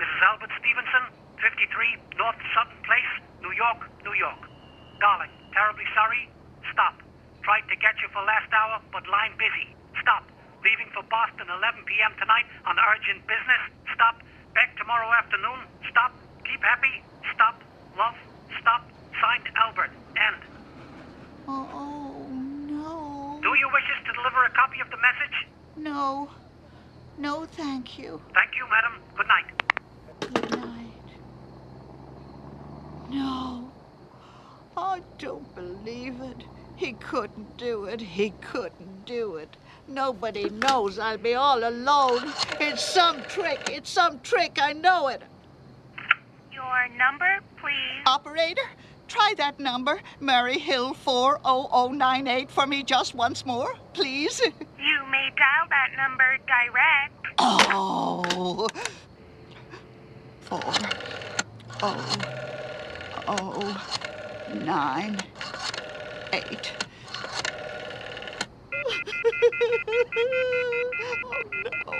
Mrs. 0.00 0.20
Albert 0.24 0.52
Stevenson, 0.56 1.04
53 1.44 2.16
North 2.16 2.40
Sutton 2.56 2.80
Place, 2.88 3.12
New 3.44 3.52
York, 3.52 3.84
New 4.08 4.16
York. 4.16 4.40
Darling, 5.04 5.30
terribly 5.52 5.84
sorry. 5.92 6.32
Stop. 6.72 6.96
Tried 7.44 7.68
to 7.68 7.76
get 7.76 7.98
you 8.00 8.08
for 8.14 8.24
last 8.24 8.48
hour, 8.56 8.80
but 8.88 9.04
line 9.10 9.36
busy. 9.36 9.74
Stop. 10.00 10.24
Leaving 10.64 10.88
for 10.94 11.02
Boston 11.10 11.50
11 11.50 11.84
p.m. 11.84 12.14
tonight 12.16 12.46
on 12.64 12.78
urgent 12.78 13.20
business. 13.26 13.62
Stop. 13.92 14.22
Back 14.54 14.76
tomorrow 14.76 15.08
afternoon. 15.16 15.66
Stop. 15.90 16.12
Keep 16.44 16.62
happy. 16.62 17.04
Stop. 17.34 17.62
Love. 17.96 18.14
Stop. 18.60 18.82
Signed 19.20 19.48
Albert. 19.56 19.90
End. 20.16 20.42
Oh, 21.48 21.68
oh, 21.72 22.28
no. 22.30 23.40
Do 23.42 23.48
you 23.58 23.68
wish 23.72 23.84
us 23.96 24.04
to 24.06 24.12
deliver 24.12 24.44
a 24.44 24.50
copy 24.52 24.80
of 24.80 24.90
the 24.90 24.98
message? 24.98 25.36
No. 25.76 26.30
No, 27.16 27.46
thank 27.46 27.98
you. 27.98 28.22
Thank 28.34 28.52
you, 28.56 28.66
madam. 28.68 29.02
Good 29.16 29.26
night. 29.28 29.46
Good 30.26 30.50
night. 30.50 31.18
No. 33.08 33.72
I 34.76 35.02
don't 35.18 35.54
believe 35.54 36.20
it. 36.20 36.44
He 36.74 36.94
couldn't 36.94 37.56
do 37.56 37.84
it. 37.84 38.00
He 38.00 38.30
couldn't 38.40 39.04
do 39.04 39.36
it. 39.36 39.56
Nobody 39.92 40.48
knows 40.48 40.98
I'll 40.98 41.18
be 41.18 41.34
all 41.34 41.68
alone. 41.68 42.32
It's 42.58 42.82
some 42.82 43.22
trick. 43.24 43.68
It's 43.70 43.90
some 43.90 44.20
trick. 44.20 44.58
I 44.60 44.72
know 44.72 45.08
it. 45.08 45.20
Your 46.50 46.88
number, 46.96 47.40
please. 47.60 48.02
Operator, 48.06 48.62
try 49.06 49.34
that 49.36 49.60
number, 49.60 50.00
Murray 50.18 50.58
Hill 50.58 50.94
40098 50.94 52.50
for 52.50 52.66
me 52.66 52.82
just 52.82 53.14
once 53.14 53.44
more, 53.44 53.74
please. 53.92 54.40
You 54.40 55.04
may 55.10 55.30
dial 55.36 55.68
that 55.68 55.90
number 55.96 56.38
direct. 56.46 57.26
Oh. 57.38 58.66
Four. 60.40 60.72
Oh. 61.82 62.16
Oh. 63.28 63.82
Nine. 64.54 65.20
Eight. 66.32 66.72
Oh 69.42 69.48
no. 71.86 71.92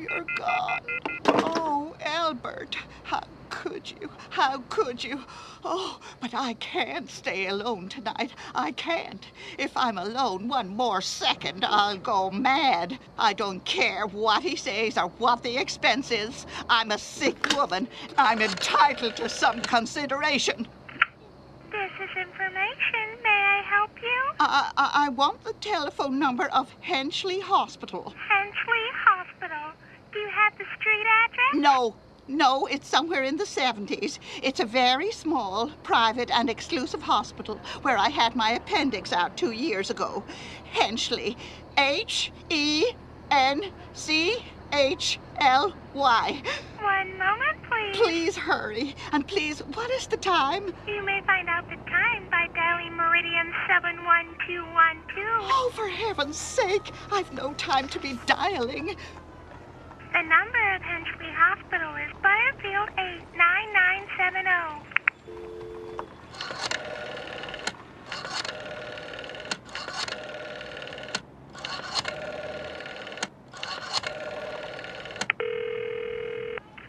You're 0.00 0.24
gone. 0.36 0.80
Oh, 1.26 1.94
Albert. 2.00 2.76
How 3.04 3.22
could 3.50 3.90
you? 3.90 4.10
How 4.30 4.62
could 4.70 5.02
you? 5.04 5.22
Oh, 5.64 5.98
but 6.20 6.34
I 6.34 6.54
can't 6.54 7.10
stay 7.10 7.46
alone 7.48 7.88
tonight. 7.88 8.32
I 8.54 8.72
can't. 8.72 9.24
If 9.58 9.76
I'm 9.76 9.98
alone 9.98 10.48
one 10.48 10.68
more 10.68 11.00
second, 11.02 11.64
I'll 11.64 11.98
go 11.98 12.30
mad. 12.30 12.98
I 13.18 13.32
don't 13.34 13.64
care 13.64 14.06
what 14.06 14.42
he 14.42 14.56
says 14.56 14.96
or 14.98 15.08
what 15.18 15.42
the 15.42 15.56
expense 15.58 16.10
is. 16.10 16.46
I'm 16.68 16.90
a 16.92 16.98
sick 16.98 17.36
woman. 17.56 17.88
I'm 18.18 18.40
entitled 18.42 19.16
to 19.16 19.28
some 19.28 19.60
consideration. 19.62 20.66
Is 21.98 22.08
information. 22.16 23.22
May 23.24 23.28
I 23.28 23.62
help 23.68 23.90
you? 24.00 24.32
I, 24.38 24.70
I, 24.76 25.06
I 25.06 25.08
want 25.08 25.42
the 25.42 25.52
telephone 25.54 26.16
number 26.16 26.44
of 26.44 26.72
Henchley 26.80 27.42
Hospital. 27.42 28.14
Henchley 28.30 28.86
Hospital. 29.04 29.72
Do 30.12 30.20
you 30.20 30.28
have 30.28 30.56
the 30.56 30.64
street 30.78 31.06
address? 31.24 31.54
No, 31.54 31.96
no, 32.28 32.66
it's 32.66 32.86
somewhere 32.86 33.24
in 33.24 33.36
the 33.36 33.42
70s. 33.42 34.20
It's 34.44 34.60
a 34.60 34.64
very 34.64 35.10
small, 35.10 35.70
private, 35.82 36.30
and 36.30 36.48
exclusive 36.48 37.02
hospital 37.02 37.58
where 37.82 37.98
I 37.98 38.10
had 38.10 38.36
my 38.36 38.52
appendix 38.52 39.12
out 39.12 39.36
two 39.36 39.50
years 39.50 39.90
ago. 39.90 40.22
Henchley. 40.72 41.36
H 41.76 42.30
E 42.48 42.92
N 43.32 43.72
C 43.94 44.44
H 44.72 45.18
L 45.38 45.72
Y. 45.94 46.42
One 46.80 47.18
moment, 47.18 47.58
please. 47.68 47.96
Please 47.96 48.36
hurry. 48.36 48.94
And 49.12 49.26
please, 49.26 49.60
what 49.60 49.90
is 49.90 50.06
the 50.06 50.16
time? 50.16 50.72
You 50.86 51.02
may 51.04 51.20
find 51.26 51.48
out 51.48 51.68
the 51.68 51.76
time 51.90 52.28
by 52.30 52.48
dialing 52.54 52.94
Meridian 52.94 53.52
71212. 53.66 55.26
Oh, 55.40 55.70
for 55.74 55.88
heaven's 55.88 56.36
sake, 56.36 56.92
I've 57.10 57.32
no 57.32 57.52
time 57.54 57.88
to 57.88 57.98
be 57.98 58.18
dialing. 58.26 58.96
The 60.12 60.22
number 60.22 60.74
of 60.74 60.82
Henchley 60.82 61.32
Hospital 61.34 61.94
is 61.96 62.10
Butterfield 62.22 62.88
89970. 62.98 64.84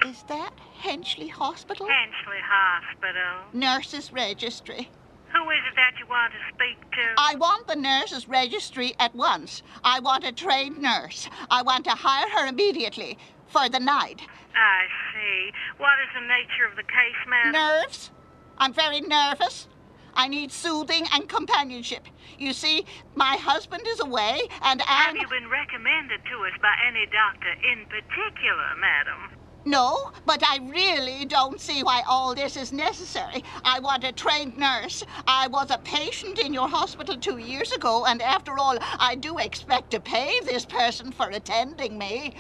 Is 0.10 0.24
that 0.24 0.54
Henchley 0.82 1.30
Hospital? 1.30 1.86
Henchley 1.88 2.42
Hospital. 2.42 3.46
Nurses 3.54 4.12
Registry. 4.14 4.90
Who 5.34 5.50
is 5.52 5.60
it 5.70 5.76
that 5.76 5.94
you 6.00 6.08
want 6.10 6.34
to 6.34 6.40
speak 6.56 6.80
to? 6.92 7.14
I 7.18 7.36
want 7.36 7.68
the 7.68 7.76
nurses 7.76 8.28
registry 8.28 8.96
at 9.00 9.14
once. 9.14 9.62
I 9.84 10.00
want 10.00 10.24
a 10.24 10.32
trained 10.32 10.80
nurse. 10.82 11.30
I 11.52 11.62
want 11.62 11.86
to 11.86 11.92
hire 11.92 12.28
her 12.32 12.48
immediately 12.48 13.16
for 13.46 13.70
the 13.70 13.80
night. 13.80 14.22
I 14.56 14.86
see. 15.14 15.52
What 15.78 15.94
is 16.02 16.10
the 16.16 16.26
nature 16.28 16.66
of 16.68 16.76
the 16.76 16.84
case, 16.84 17.22
ma'am? 17.28 17.52
Nerves? 17.52 18.10
I'm 18.58 18.74
very 18.74 19.02
nervous. 19.02 19.68
I 20.16 20.28
need 20.28 20.52
soothing 20.52 21.06
and 21.14 21.30
companionship. 21.30 22.08
You 22.40 22.52
see, 22.52 22.86
my 23.16 23.36
husband 23.38 23.84
is 23.88 24.00
away, 24.00 24.42
and 24.64 24.82
Have 24.82 25.10
I'm. 25.14 25.16
you 25.16 25.28
been 25.28 25.48
recommended 25.50 26.22
to 26.26 26.38
us 26.46 26.54
by 26.60 26.74
any 26.88 27.06
doctor 27.06 27.52
in 27.72 27.86
particular, 27.86 28.74
madam? 28.82 29.30
No, 29.66 30.12
but 30.26 30.44
I 30.44 30.58
really 30.58 31.26
don't 31.26 31.62
see 31.62 31.84
why 31.84 32.04
all 32.08 32.36
this 32.36 32.58
is 32.58 32.74
necessary. 32.74 33.44
I 33.64 33.80
want 33.80 34.04
a 34.04 34.12
trained 34.12 34.58
nurse. 34.58 35.04
I 35.28 35.48
was 35.48 35.72
a 35.72 35.78
patient 35.78 36.40
in 36.40 36.54
your 36.54 36.70
hospital 36.70 37.18
two 37.18 37.38
years 37.38 37.72
ago, 37.72 38.06
and 38.06 38.22
after 38.22 38.58
all, 38.60 38.78
I 39.00 39.16
do 39.16 39.38
expect 39.38 39.92
to 39.92 40.02
pay 40.02 40.34
this 40.46 40.66
person 40.66 41.12
for 41.14 41.30
attending 41.30 41.98
me. 41.98 42.36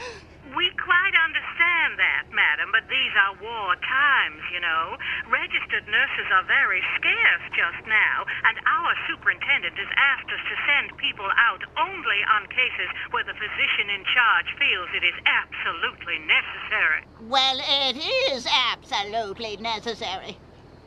We 0.59 0.67
quite 0.75 1.15
understand 1.23 1.95
that, 2.03 2.35
madam, 2.35 2.67
but 2.75 2.83
these 2.91 3.15
are 3.15 3.31
war 3.39 3.79
times, 3.79 4.43
you 4.51 4.59
know. 4.59 4.99
Registered 5.31 5.87
nurses 5.87 6.27
are 6.35 6.43
very 6.51 6.83
scarce 6.99 7.45
just 7.55 7.87
now, 7.87 8.27
and 8.43 8.59
our 8.67 8.91
superintendent 9.07 9.79
has 9.79 9.87
asked 9.95 10.27
us 10.27 10.43
to 10.51 10.55
send 10.67 10.99
people 10.99 11.31
out 11.39 11.63
only 11.79 12.19
on 12.35 12.43
cases 12.51 12.91
where 13.15 13.23
the 13.23 13.39
physician 13.39 13.87
in 13.87 14.03
charge 14.11 14.51
feels 14.59 14.91
it 14.91 15.07
is 15.07 15.15
absolutely 15.23 16.19
necessary. 16.27 17.07
Well, 17.23 17.63
it 17.63 17.95
is 18.35 18.43
absolutely 18.43 19.55
necessary. 19.63 20.35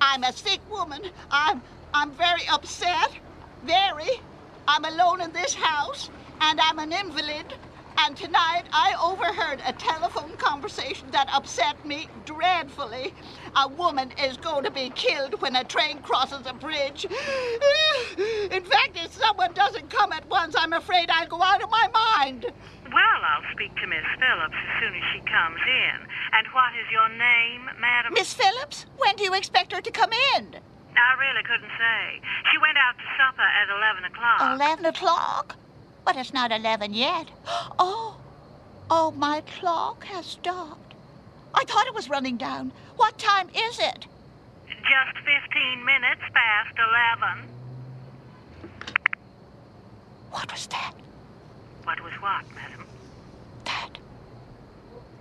I'm 0.03 0.23
a 0.23 0.37
sick 0.37 0.61
woman. 0.69 1.01
I'm 1.31 1.63
I'm 1.97 2.13
very 2.13 2.45
upset. 2.53 3.09
Very. 3.65 4.21
I'm 4.69 4.85
alone 4.85 5.23
in 5.23 5.33
this 5.33 5.55
house, 5.57 6.11
and 6.43 6.61
I'm 6.61 6.79
an 6.79 6.93
invalid. 6.93 7.57
And 7.99 8.17
tonight 8.17 8.65
I 8.73 8.95
overheard 9.03 9.61
a 9.67 9.73
telephone 9.73 10.37
conversation 10.37 11.11
that 11.11 11.29
upset 11.33 11.85
me 11.85 12.09
dreadfully. 12.25 13.15
A 13.57 13.69
woman 13.69 14.13
is 14.23 14.37
going 14.37 14.65
to 14.65 14.71
be 14.71 14.91
killed 14.91 15.41
when 15.41 15.57
a 15.57 15.65
train 15.65 15.99
crosses 16.01 16.47
a 16.47 16.55
bridge. 16.55 17.05
In 18.51 18.65
fact, 18.65 18.97
if 18.97 19.13
someone 19.13 19.53
doesn't 19.55 19.91
come 19.91 20.13
at 20.13 20.29
once, 20.29 20.55
I'm 20.59 20.73
afraid 20.73 21.11
I'll 21.11 21.29
go 21.29 21.43
out 21.43 21.63
of 21.63 21.71
my 21.71 21.89
mind. 21.93 22.47
Well, 22.85 23.21
I'll 23.25 23.53
speak 23.53 23.75
to 23.77 23.87
Miss 23.87 24.05
Phillips 24.19 24.57
as 24.57 24.81
soon 24.81 24.95
as 24.95 25.03
she 25.13 25.21
comes 25.21 25.61
in. 25.67 25.97
And 26.33 26.47
what 26.53 26.73
is 26.75 26.91
your 26.91 27.09
name, 27.09 27.71
madam? 27.81 28.15
Miss 28.15 28.35
Phillips, 28.35 28.87
when 28.99 29.17
do 29.17 29.25
you 29.25 29.35
expect 29.35 29.73
her 29.73 29.81
to 29.81 29.91
come 29.91 30.11
in? 30.37 30.57
I 30.97 31.17
really 31.19 31.43
couldn't 31.45 31.73
say. 31.79 32.21
She 32.53 32.59
went 32.59 32.77
out 32.77 32.99
to 32.99 33.05
supper 33.17 33.43
at 33.43 33.69
11 33.71 34.05
o'clock. 34.05 34.61
Eleven 34.61 34.85
o'clock? 34.85 35.57
But 36.05 36.17
it's 36.17 36.33
not 36.33 36.53
eleven 36.53 36.95
yet. 36.95 37.29
Oh, 37.79 38.17
oh, 38.91 39.11
my 39.13 39.43
clock 39.59 40.05
has 40.05 40.27
stopped. 40.27 40.95
I 41.55 41.65
thought 41.65 41.87
it 41.87 41.95
was 41.95 42.09
running 42.11 42.37
down. 42.37 42.73
What 42.97 43.19
time 43.19 43.49
is 43.55 43.79
it? 43.79 44.07
Just 44.67 45.17
15 45.25 45.85
minutes 45.85 46.23
past 46.35 46.77
11. 47.25 47.49
What 50.31 50.51
was 50.51 50.67
that? 50.69 50.93
What 51.85 52.01
was 52.03 52.13
what, 52.21 52.45
madam? 52.55 52.87
That. 53.65 53.91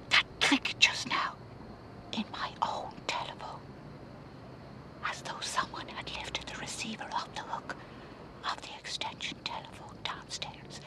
That 0.10 0.24
click 0.40 0.76
just 0.80 1.08
now. 1.10 1.34
In 2.14 2.24
my 2.32 2.50
own 2.62 2.92
telephone. 3.08 3.62
As 5.10 5.22
though 5.22 5.40
someone 5.42 5.88
had 5.88 6.10
lifted 6.16 6.48
the 6.48 6.60
receiver 6.60 7.08
off 7.14 7.34
the 7.36 7.42
hook 7.42 7.76
of 8.50 8.62
the 8.62 8.70
extension 8.80 9.38
telephone 9.44 9.98
downstairs. 10.38 10.82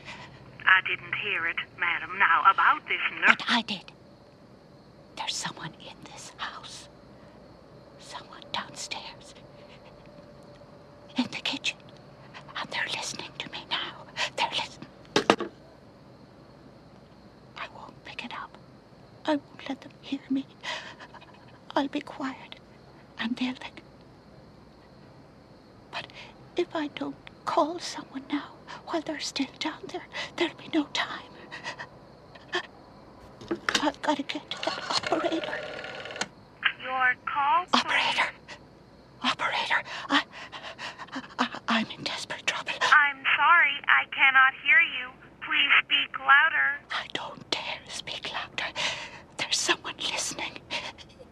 I 0.67 0.81
didn't 0.87 1.15
hear 1.15 1.47
it, 1.47 1.57
madam. 1.79 2.19
Now, 2.19 2.43
about 2.51 2.87
this 2.89 3.01
nurse. 3.21 3.37
But 3.39 3.43
I 3.49 3.63
did. 3.63 3.93
There's 5.17 5.35
someone 5.35 5.73
in 5.81 6.13
this 6.13 6.33
house. 6.37 6.89
Someone 8.01 8.43
downstairs. 8.53 9.35
In 11.17 11.25
the 11.25 11.41
kitchen. 11.43 11.79
And 12.59 12.71
they're 12.71 12.87
listening 12.97 13.31
to 13.39 13.51
me 13.51 13.59
now. 13.71 14.07
They're 14.37 14.49
listening. 14.51 15.51
I 17.57 17.67
won't 17.77 18.05
pick 18.05 18.25
it 18.25 18.33
up. 18.33 18.57
I 19.27 19.37
won't 19.37 19.69
let 19.69 19.81
them 19.83 19.93
hear 20.01 20.21
me. 20.31 20.47
I'll 21.77 21.89
be 21.89 22.01
quiet. 22.01 22.57
And 23.19 23.37
they'll 23.37 23.55
think. 23.55 23.83
But 25.93 26.07
if 26.57 26.75
I 26.75 26.89
don't 26.89 27.17
call 27.45 27.79
someone 27.79 28.25
now 28.31 28.55
while 28.95 29.03
they're 29.03 29.19
still 29.19 29.49
down 29.59 29.81
there, 29.93 30.07
there'll 30.37 30.55
be 30.55 30.69
no 30.73 30.85
time. 30.93 31.33
I've 33.83 34.01
got 34.03 34.17
to 34.19 34.23
get 34.23 34.49
to 34.53 34.57
that 34.67 34.79
operator. 34.89 35.59
Your 36.81 37.15
call. 37.27 37.67
Operator. 37.75 38.31
Operator. 39.25 39.83
I, 40.09 40.23
I, 41.41 41.49
I'm 41.67 41.87
in 41.91 42.05
desperate 42.05 42.47
trouble. 42.47 42.71
I'm 42.83 43.17
sorry, 43.37 43.75
I 43.89 44.05
cannot 44.15 44.53
hear 44.65 44.79
you. 44.79 45.11
Please 45.45 45.73
speak 45.83 46.17
louder. 46.21 46.79
I 46.93 47.09
don't 47.15 47.51
dare 47.51 47.81
speak 47.89 48.31
louder. 48.33 48.73
There's 49.39 49.59
someone 49.59 49.97
listening. 49.99 50.53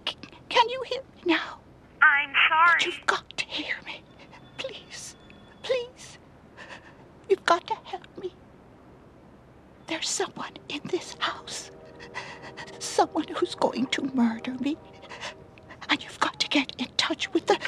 C- 0.08 0.16
can 0.48 0.68
you 0.68 0.82
hear 0.88 1.02
me 1.02 1.32
now? 1.34 1.60
I'm 2.02 2.32
But 2.32 2.82
sorry. 2.82 2.92
you've 2.92 3.06
got 3.06 3.36
to 3.36 3.44
hear 3.46 3.76
me. 3.86 4.02
Please. 4.58 5.14
Please. 5.62 6.18
You've 7.28 7.41
got 7.52 7.66
to 7.66 7.74
help 7.84 8.06
me. 8.22 8.32
There's 9.86 10.08
someone 10.08 10.52
in 10.70 10.80
this 10.84 11.14
house. 11.18 11.70
Someone 12.78 13.28
who's 13.28 13.54
going 13.54 13.88
to 13.88 14.10
murder 14.14 14.54
me. 14.54 14.78
And 15.90 16.02
you've 16.02 16.18
got 16.18 16.40
to 16.40 16.48
get 16.48 16.74
in 16.78 16.88
touch 16.96 17.30
with 17.34 17.46
the. 17.46 17.58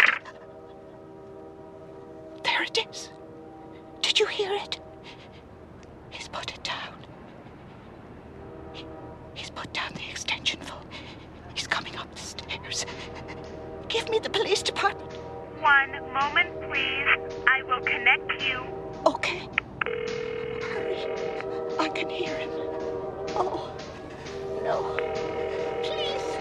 There 2.44 2.62
it 2.62 2.78
is. 2.90 3.10
Did 4.00 4.18
you 4.18 4.26
hear 4.26 4.54
it? 4.54 4.80
Can 21.94 22.10
hear 22.10 22.36
him. 22.36 22.50
Oh, 23.36 23.72
no. 24.64 24.96
Please. 25.82 26.38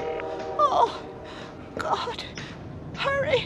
Oh, 0.58 1.00
God. 1.78 2.24
Hurry. 2.96 3.46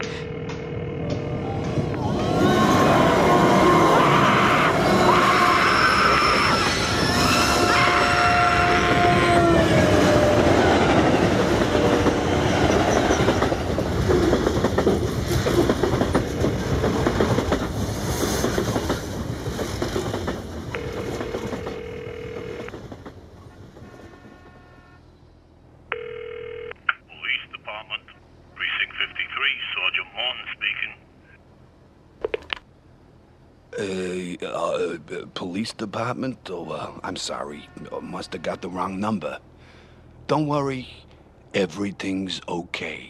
Police 27.10 27.46
Department, 27.52 28.04
Precinct 28.56 28.94
53, 29.00 29.50
Sergeant 29.76 30.10
Martin 30.16 30.46
speaking. 30.58 30.94
Uh, 33.80 34.48
uh, 34.48 34.98
uh, 35.22 35.26
police 35.58 35.74
department? 35.74 36.38
Oh, 36.52 36.70
uh, 36.70 36.92
I'm 37.04 37.16
sorry. 37.16 37.68
Uh, 37.92 38.00
Must 38.00 38.32
have 38.34 38.44
got 38.44 38.62
the 38.62 38.70
wrong 38.70 39.00
number. 39.00 39.40
Don't 40.28 40.46
worry. 40.46 40.88
Everything's 41.56 42.42
okay. 42.48 43.10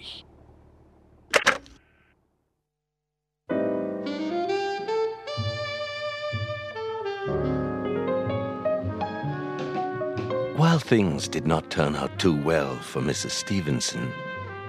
While 10.56 10.80
things 10.80 11.28
did 11.28 11.46
not 11.46 11.70
turn 11.70 11.98
out 11.98 12.18
too 12.18 12.42
well 12.42 12.78
for 12.78 13.02
Mrs. 13.02 13.32
Stevenson, 13.32 14.10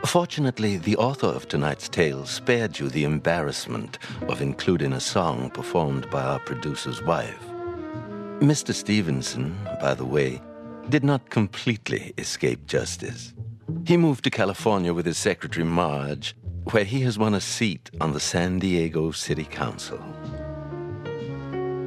fortunately, 0.04 0.78
the 0.78 0.96
author 0.96 1.28
of 1.28 1.46
tonight's 1.46 1.88
tale 1.88 2.26
spared 2.26 2.80
you 2.80 2.88
the 2.88 3.04
embarrassment 3.04 4.00
of 4.22 4.42
including 4.42 4.94
a 4.94 5.00
song 5.00 5.48
performed 5.50 6.10
by 6.10 6.22
our 6.24 6.40
producer's 6.40 7.00
wife. 7.04 7.47
Mr. 8.40 8.72
Stevenson, 8.72 9.58
by 9.80 9.94
the 9.94 10.04
way, 10.04 10.40
did 10.88 11.02
not 11.02 11.28
completely 11.28 12.14
escape 12.18 12.66
justice. 12.66 13.34
He 13.84 13.96
moved 13.96 14.22
to 14.24 14.30
California 14.30 14.94
with 14.94 15.06
his 15.06 15.18
secretary 15.18 15.64
Marge, 15.64 16.36
where 16.70 16.84
he 16.84 17.00
has 17.00 17.18
won 17.18 17.34
a 17.34 17.40
seat 17.40 17.90
on 18.00 18.12
the 18.12 18.20
San 18.20 18.60
Diego 18.60 19.10
City 19.10 19.44
Council. 19.44 19.98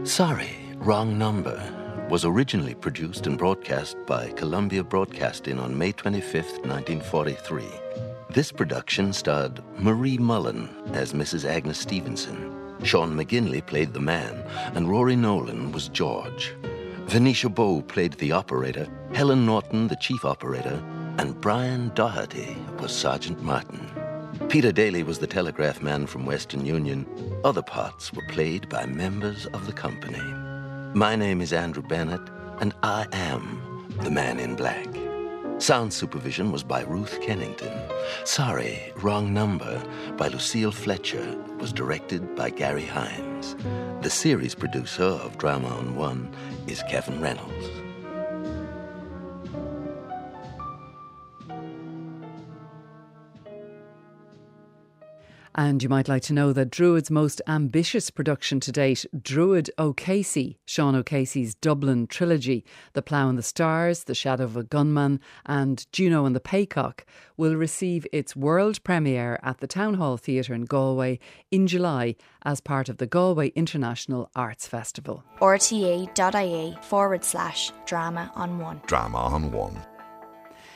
Sorry, 0.04 0.58
wrong 0.76 1.18
number 1.18 1.58
was 2.10 2.26
originally 2.26 2.76
produced 2.76 3.28
and 3.28 3.38
broadcast 3.38 3.96
by 4.06 4.30
Columbia 4.32 4.84
Broadcasting 4.84 5.58
on 5.58 5.78
May 5.78 5.94
25, 5.94 6.34
1943. 6.66 7.64
This 8.30 8.52
production 8.52 9.14
starred 9.14 9.64
Marie 9.80 10.18
Mullen 10.18 10.68
as 10.94 11.14
Mrs. 11.14 11.46
Agnes 11.46 11.80
Stevenson. 11.80 12.61
Sean 12.84 13.16
McGinley 13.16 13.66
played 13.66 13.94
the 13.94 14.00
man, 14.00 14.44
and 14.76 14.90
Rory 14.90 15.16
Nolan 15.16 15.72
was 15.72 15.88
George. 15.88 16.56
Venetia 17.06 17.50
Bowe 17.50 17.82
played 17.82 18.14
the 18.14 18.32
operator, 18.32 18.88
Helen 19.14 19.46
Norton 19.46 19.88
the 19.88 19.96
chief 19.98 20.26
operator, 20.26 20.82
and 21.18 21.40
Brian 21.42 21.92
Doherty 21.94 22.56
was 22.80 22.96
Sergeant 22.96 23.42
Martin. 23.44 23.86
Peter 24.50 24.72
Daly 24.72 25.04
was 25.04 25.20
the 25.20 25.28
telegraph 25.28 25.82
man 25.82 26.08
from 26.08 26.26
Western 26.26 26.66
Union. 26.66 27.06
Other 27.44 27.62
parts 27.62 28.12
were 28.14 28.26
played 28.30 28.68
by 28.70 28.86
members 28.86 29.46
of 29.48 29.66
the 29.66 29.74
company. 29.74 30.22
My 30.94 31.16
name 31.16 31.42
is 31.42 31.54
Andrew 31.54 31.84
Bennett, 31.84 32.30
and 32.60 32.74
I 32.82 33.08
am 33.12 33.88
the 34.04 34.12
man 34.12 34.40
in 34.40 34.56
black. 34.56 34.88
Sound 35.62 35.94
supervision 35.94 36.52
was 36.52 36.64
by 36.64 36.82
Ruth 36.82 37.22
Kennington. 37.22 37.72
Sorry, 38.26 38.92
Wrong 38.96 39.32
Number 39.32 39.80
by 40.18 40.28
Lucille 40.28 40.72
Fletcher 40.72 41.38
was 41.60 41.72
directed 41.72 42.36
by 42.36 42.50
Garry 42.50 42.82
Hynes. 42.82 43.56
The 44.02 44.10
series 44.10 44.56
producer 44.56 45.04
of 45.04 45.38
Drama 45.38 45.68
on 45.68 45.96
One 45.96 46.36
is 46.66 46.82
Kevin 46.90 47.22
Reynolds. 47.22 47.91
And 55.56 55.84
you 55.84 55.90
might 55.90 56.08
like 56.08 56.24
to 56.24 56.34
know 56.34 56.54
that 56.54 56.70
Druid's 56.70 57.12
most 57.12 57.42
ambitious 57.48 58.10
production 58.10 58.60
to 58.62 58.72
date, 58.72 59.06
Druid 59.22 59.70
O'Casey, 59.78 60.60
Sean 60.66 60.96
O'Casey's 60.96 61.56
Dublin 61.56 62.08
trilogy, 62.08 62.64
The 62.94 63.02
Plough 63.02 63.30
and 63.30 63.38
the 63.38 63.44
Stars, 63.44 64.06
The 64.06 64.16
Shadow 64.16 64.46
of 64.46 64.56
a 64.56 64.64
Gunman, 64.64 65.20
and 65.46 65.86
Juno 65.92 66.26
and 66.26 66.36
the 66.36 66.40
Paycock, 66.40 67.02
will 67.36 67.56
receive 67.56 68.08
its 68.14 68.36
world 68.36 68.84
premiere 68.84 69.40
at 69.44 69.60
the 69.60 69.68
Town 69.68 69.96
Hall 69.96 70.16
Theatre 70.18 70.54
in 70.54 70.66
Galway 70.66 71.20
in 71.50 71.68
July 71.68 72.16
as 72.44 72.62
part 72.62 72.88
of 72.88 72.98
the 72.98 73.08
Galway 73.08 73.50
International 73.50 74.30
Arts 74.36 74.68
Festival. 74.68 75.24
rte.ie 75.40 76.78
forward 76.82 77.24
slash 77.24 77.72
drama 77.86 78.32
on 78.36 78.60
one. 78.60 78.82
Drama 78.88 79.18
on 79.18 79.52
one. 79.52 79.78